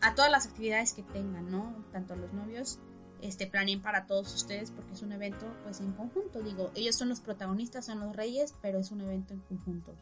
[0.00, 1.84] a todas las actividades que tengan, ¿no?
[1.92, 2.78] Tanto a los novios,
[3.20, 7.08] este planeen para todos ustedes porque es un evento pues en conjunto, digo, ellos son
[7.08, 9.94] los protagonistas, son los reyes, pero es un evento en conjunto.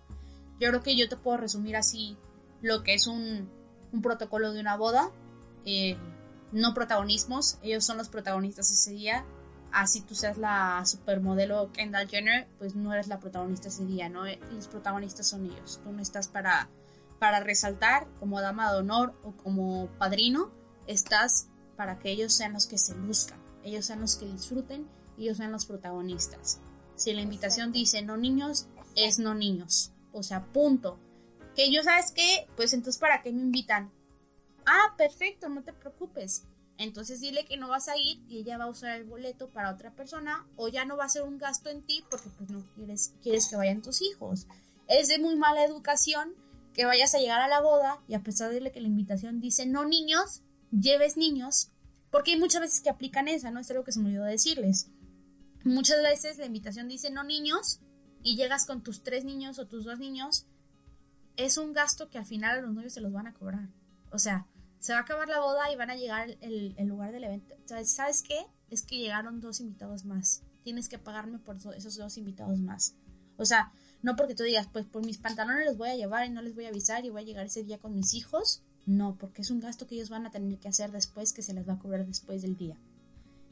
[0.60, 2.16] Yo creo que yo te puedo resumir así
[2.62, 3.48] lo que es un,
[3.92, 5.10] un protocolo de una boda.
[5.64, 5.96] Eh,
[6.52, 9.24] no protagonismos, ellos son los protagonistas ese día,
[9.72, 14.24] así tú seas la supermodelo Kendall Jenner, pues no eres la protagonista ese día, ¿no?
[14.52, 15.80] Los protagonistas son ellos.
[15.82, 16.68] Tú no estás para,
[17.18, 20.50] para resaltar como dama de honor o como padrino,
[20.86, 25.24] estás para que ellos sean los que se buscan, ellos sean los que disfruten y
[25.24, 26.61] ellos sean los protagonistas.
[26.95, 29.93] Si la invitación dice no niños, es no niños.
[30.12, 30.99] O sea, punto.
[31.55, 33.91] Que yo sabes qué, pues entonces ¿para qué me invitan?
[34.64, 36.47] Ah, perfecto, no te preocupes
[36.79, 39.72] entonces dile que no vas a ir y ella va a usar el boleto para
[39.72, 42.62] otra persona o ya no va a ser un gasto en ti porque pues no
[42.74, 44.47] quieres, quieres que vayan tus hijos.
[44.89, 46.35] Es de muy mala educación
[46.74, 49.64] que vayas a llegar a la boda y a pesar de que la invitación dice
[49.64, 51.70] no niños, lleves niños,
[52.10, 53.60] porque hay muchas veces que aplican esa, ¿no?
[53.60, 54.88] Es algo que se me olvidó decirles.
[55.64, 57.80] Muchas veces la invitación dice no niños
[58.22, 60.46] y llegas con tus tres niños o tus dos niños
[61.36, 63.68] es un gasto que al final a los novios se los van a cobrar.
[64.10, 64.46] O sea,
[64.78, 67.54] se va a acabar la boda y van a llegar el, el lugar del evento.
[67.64, 68.46] ¿Sabes qué?
[68.70, 70.42] Es que llegaron dos invitados más.
[70.62, 72.94] Tienes que pagarme por esos dos invitados más.
[73.36, 76.30] O sea, no porque tú digas, pues por mis pantalones los voy a llevar y
[76.30, 78.62] no les voy a avisar y voy a llegar ese día con mis hijos.
[78.87, 81.53] No, porque es un gasto que ellos van a tener que hacer después, que se
[81.53, 82.78] les va a cobrar después del día.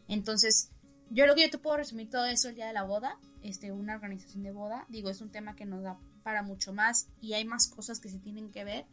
[0.06, 0.70] Entonces,
[1.10, 3.72] yo lo que yo te puedo resumir todo eso el día de la boda, este,
[3.72, 7.34] una organización de boda, digo, es un tema que nos da para mucho más y
[7.34, 8.86] hay más cosas que se tienen que ver,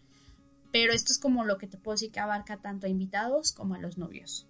[0.71, 3.75] pero esto es como lo que te puedo decir que abarca tanto a invitados como
[3.75, 4.47] a los novios.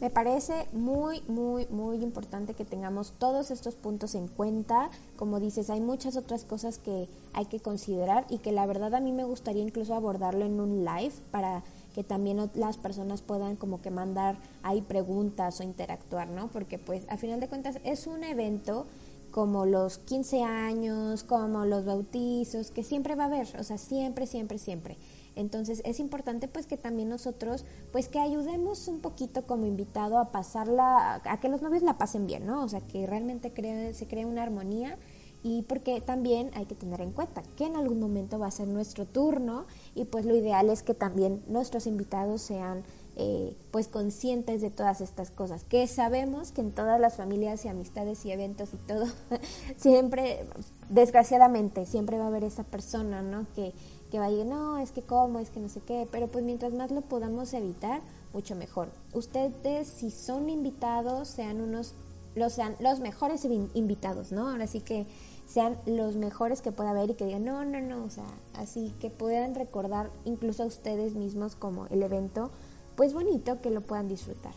[0.00, 4.90] Me parece muy, muy, muy importante que tengamos todos estos puntos en cuenta.
[5.16, 9.00] Como dices, hay muchas otras cosas que hay que considerar y que la verdad a
[9.00, 11.62] mí me gustaría incluso abordarlo en un live para
[11.94, 16.48] que también las personas puedan como que mandar ahí preguntas o interactuar, ¿no?
[16.48, 18.86] Porque pues a final de cuentas es un evento
[19.30, 24.26] como los 15 años, como los bautizos, que siempre va a haber, o sea, siempre,
[24.26, 24.96] siempre, siempre.
[25.36, 30.30] Entonces es importante pues que también nosotros pues que ayudemos un poquito como invitado a
[30.30, 32.62] pasarla, a que los novios la pasen bien, ¿no?
[32.62, 33.52] O sea, que realmente
[33.94, 34.98] se cree una armonía
[35.42, 38.66] y porque también hay que tener en cuenta que en algún momento va a ser
[38.66, 42.82] nuestro turno y pues lo ideal es que también nuestros invitados sean
[43.16, 47.68] eh, pues conscientes de todas estas cosas, que sabemos que en todas las familias y
[47.68, 49.04] amistades y eventos y todo,
[49.76, 50.46] siempre,
[50.88, 53.46] desgraciadamente, siempre va a haber esa persona, ¿no?
[53.54, 53.72] Que,
[54.14, 56.92] que va no, es que cómo, es que no sé qué, pero pues mientras más
[56.92, 58.00] lo podamos evitar,
[58.32, 58.90] mucho mejor.
[59.12, 61.94] Ustedes, si son invitados, sean unos,
[62.36, 64.50] los, sean los mejores invitados, ¿no?
[64.50, 65.08] Ahora sí que
[65.48, 68.94] sean los mejores que pueda haber y que digan, no, no, no, o sea, así
[69.00, 72.52] que puedan recordar incluso a ustedes mismos como el evento,
[72.94, 74.54] pues bonito que lo puedan disfrutar.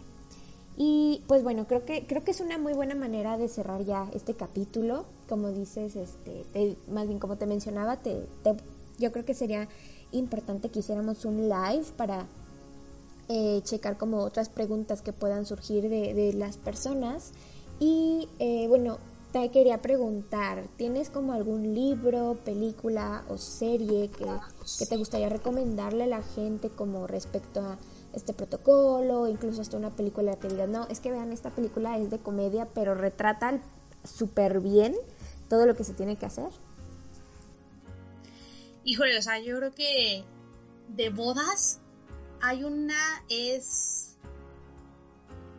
[0.75, 4.07] Y pues bueno, creo que, creo que es una muy buena manera de cerrar ya
[4.13, 5.05] este capítulo.
[5.27, 8.27] Como dices, este, más bien como te mencionaba, te,
[8.97, 9.67] yo creo que sería
[10.11, 12.27] importante que hiciéramos un live para
[13.29, 17.33] eh, checar como otras preguntas que puedan surgir de, las personas.
[17.79, 18.99] Y eh, bueno,
[19.31, 24.25] te quería preguntar, ¿tienes como algún libro, película o serie que,
[24.79, 27.77] que, te gustaría recomendarle a la gente como respecto a
[28.13, 32.09] este protocolo, incluso hasta una película que digas, no, es que vean, esta película es
[32.09, 33.61] de comedia, pero retrata
[34.03, 34.95] súper bien
[35.49, 36.49] todo lo que se tiene que hacer?
[38.87, 40.23] Híjole, o sea, yo creo que
[40.87, 41.81] de bodas
[42.41, 44.17] hay una es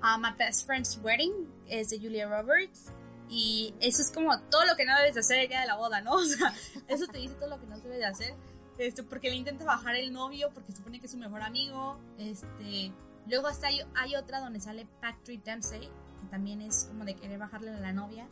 [0.03, 2.87] uh, My Best Friend's Wedding, es de Julia Roberts.
[3.29, 6.13] Y eso es como todo lo que no debes hacer el de la boda, ¿no?
[6.17, 6.55] O sea,
[6.87, 8.35] eso te dice todo lo que no debes de hacer.
[8.79, 11.99] Este, porque le intenta bajar el novio, porque supone que es su mejor amigo.
[12.17, 12.95] Este,
[13.27, 17.39] luego hasta hay, hay otra donde sale Patrick Dempsey, que también es como de querer
[17.39, 18.27] bajarle a la novia.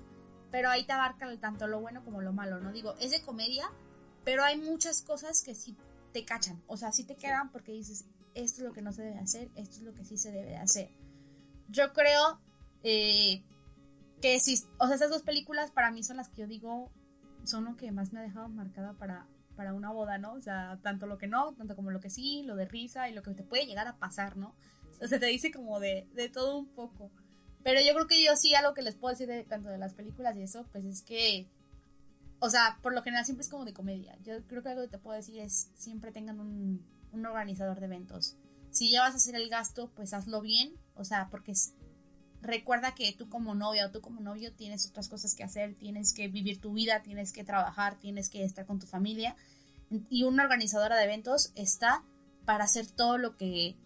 [0.50, 2.72] Pero ahí te abarca tanto lo bueno como lo malo, ¿no?
[2.72, 3.70] Digo, es de comedia,
[4.26, 5.76] pero hay muchas cosas que sí
[6.12, 9.02] te cachan, o sea, sí te quedan porque dices, esto es lo que no se
[9.02, 10.90] debe hacer, esto es lo que sí se debe hacer.
[11.68, 12.40] Yo creo
[12.82, 13.44] eh,
[14.20, 16.90] que sí, o sea, esas dos películas para mí son las que yo digo,
[17.44, 20.32] son lo que más me ha dejado marcada para, para una boda, ¿no?
[20.32, 23.14] O sea, tanto lo que no, tanto como lo que sí, lo de risa y
[23.14, 24.56] lo que te puede llegar a pasar, ¿no?
[25.00, 27.12] O sea, te dice como de, de todo un poco.
[27.62, 29.94] Pero yo creo que yo sí algo que les puedo decir de, tanto de las
[29.94, 31.48] películas y eso, pues es que
[32.38, 34.16] o sea, por lo general siempre es como de comedia.
[34.22, 38.36] Yo creo que algo que te puedo decir es siempre tengan un, organizador de eventos.
[38.70, 41.54] Si ya vas a hacer el gasto, pues hazlo bien, o sea, porque
[42.42, 46.12] recuerda que tú como novia o tú como novio tienes otras cosas que hacer, tienes
[46.12, 49.34] que vivir tu vida, tienes que trabajar, tienes que estar con tu familia.
[50.10, 52.04] Y una organizadora de eventos está
[52.44, 53.76] para hacer todo lo que,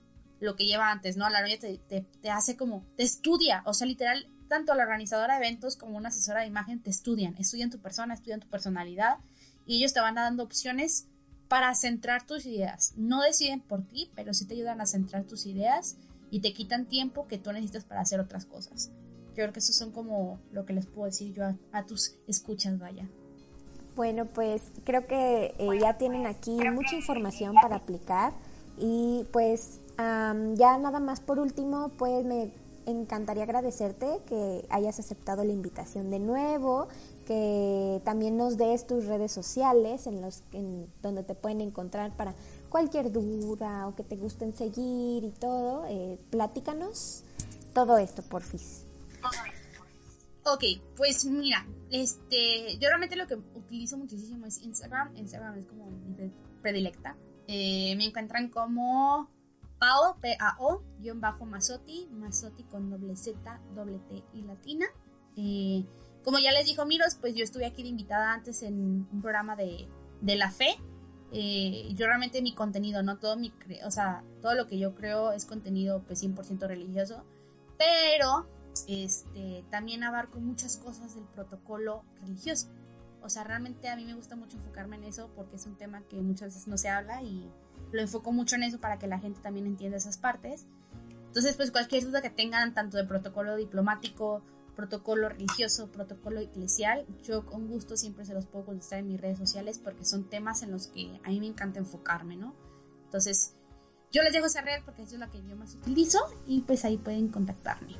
[0.41, 1.31] lo que lleva antes, ¿no?
[1.31, 5.39] La novia te, te, te hace como, te estudia, o sea, literal, tanto la organizadora
[5.39, 9.19] de eventos como una asesora de imagen te estudian, estudian tu persona, estudian tu personalidad
[9.65, 11.07] y ellos te van dando opciones
[11.49, 12.93] para centrar tus ideas.
[12.97, 15.97] No deciden por ti, pero sí te ayudan a centrar tus ideas
[16.33, 18.91] y te quitan tiempo que tú necesitas para hacer otras cosas.
[19.29, 22.77] Yo creo que eso son como lo que les puedo decir yo a, tus escuchas,
[22.79, 23.09] vaya.
[23.95, 28.33] Bueno, pues creo que eh, ya tienen aquí mucha información para aplicar
[28.79, 29.81] y pues
[30.55, 32.51] ya nada más por último, pues me
[32.87, 36.89] encantaría agradecerte que hayas aceptado la invitación de nuevo,
[37.27, 42.35] que también nos des tus redes sociales en los en donde te pueden encontrar para
[42.69, 45.85] cualquier duda o que te gusten seguir y todo.
[45.87, 47.25] Eh, platícanos
[47.75, 48.85] todo esto, porfis.
[50.45, 50.65] Ok,
[50.97, 55.17] pues mira, este, yo realmente lo que utilizo muchísimo es Instagram.
[55.17, 56.31] Instagram es como mi
[56.63, 57.17] predilecta.
[57.47, 59.29] Eh, me encuentran como
[59.81, 64.87] Pao, P-A-O, guion bajo Mazotti, Mazotti con doble Z, doble T y latina.
[65.37, 65.85] Eh,
[66.23, 69.57] como ya les dijo Miros, pues yo estuve aquí de invitada antes en un programa
[69.57, 69.89] de,
[70.21, 70.77] de la fe.
[71.33, 73.53] Eh, yo realmente mi contenido, no todo mi,
[73.85, 77.25] o sea, todo lo que yo creo es contenido pues 100% religioso,
[77.79, 78.47] pero
[78.87, 82.69] este, también abarco muchas cosas del protocolo religioso.
[83.23, 86.03] O sea, realmente a mí me gusta mucho enfocarme en eso porque es un tema
[86.03, 87.51] que muchas veces no se habla y
[87.93, 90.67] lo enfoco mucho en eso para que la gente también entienda esas partes.
[91.27, 94.43] Entonces, pues cualquier duda que tengan, tanto de protocolo diplomático,
[94.75, 99.39] protocolo religioso, protocolo eclesial, yo con gusto siempre se los puedo contestar en mis redes
[99.39, 102.55] sociales porque son temas en los que a mí me encanta enfocarme, ¿no?
[103.05, 103.55] Entonces,
[104.11, 106.97] yo les dejo esa red porque es la que yo más utilizo y pues ahí
[106.97, 107.97] pueden contactarme.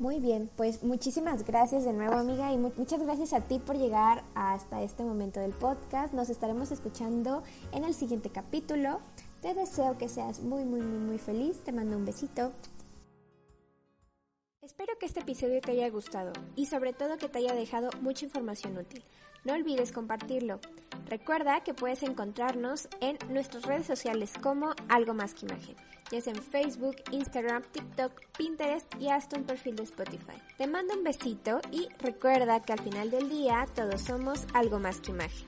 [0.00, 4.24] Muy bien, pues muchísimas gracias de nuevo amiga y muchas gracias a ti por llegar
[4.34, 6.14] hasta este momento del podcast.
[6.14, 7.42] Nos estaremos escuchando
[7.72, 9.02] en el siguiente capítulo.
[9.42, 11.58] Te deseo que seas muy, muy, muy, muy feliz.
[11.64, 12.50] Te mando un besito.
[14.62, 18.24] Espero que este episodio te haya gustado y sobre todo que te haya dejado mucha
[18.24, 19.04] información útil.
[19.44, 20.60] No olvides compartirlo.
[21.08, 25.76] Recuerda que puedes encontrarnos en nuestras redes sociales como Algo Más que Imagen,
[26.10, 30.40] ya sea en Facebook, Instagram, TikTok, Pinterest y hasta un perfil de Spotify.
[30.58, 35.00] Te mando un besito y recuerda que al final del día todos somos algo más
[35.00, 35.46] que imagen.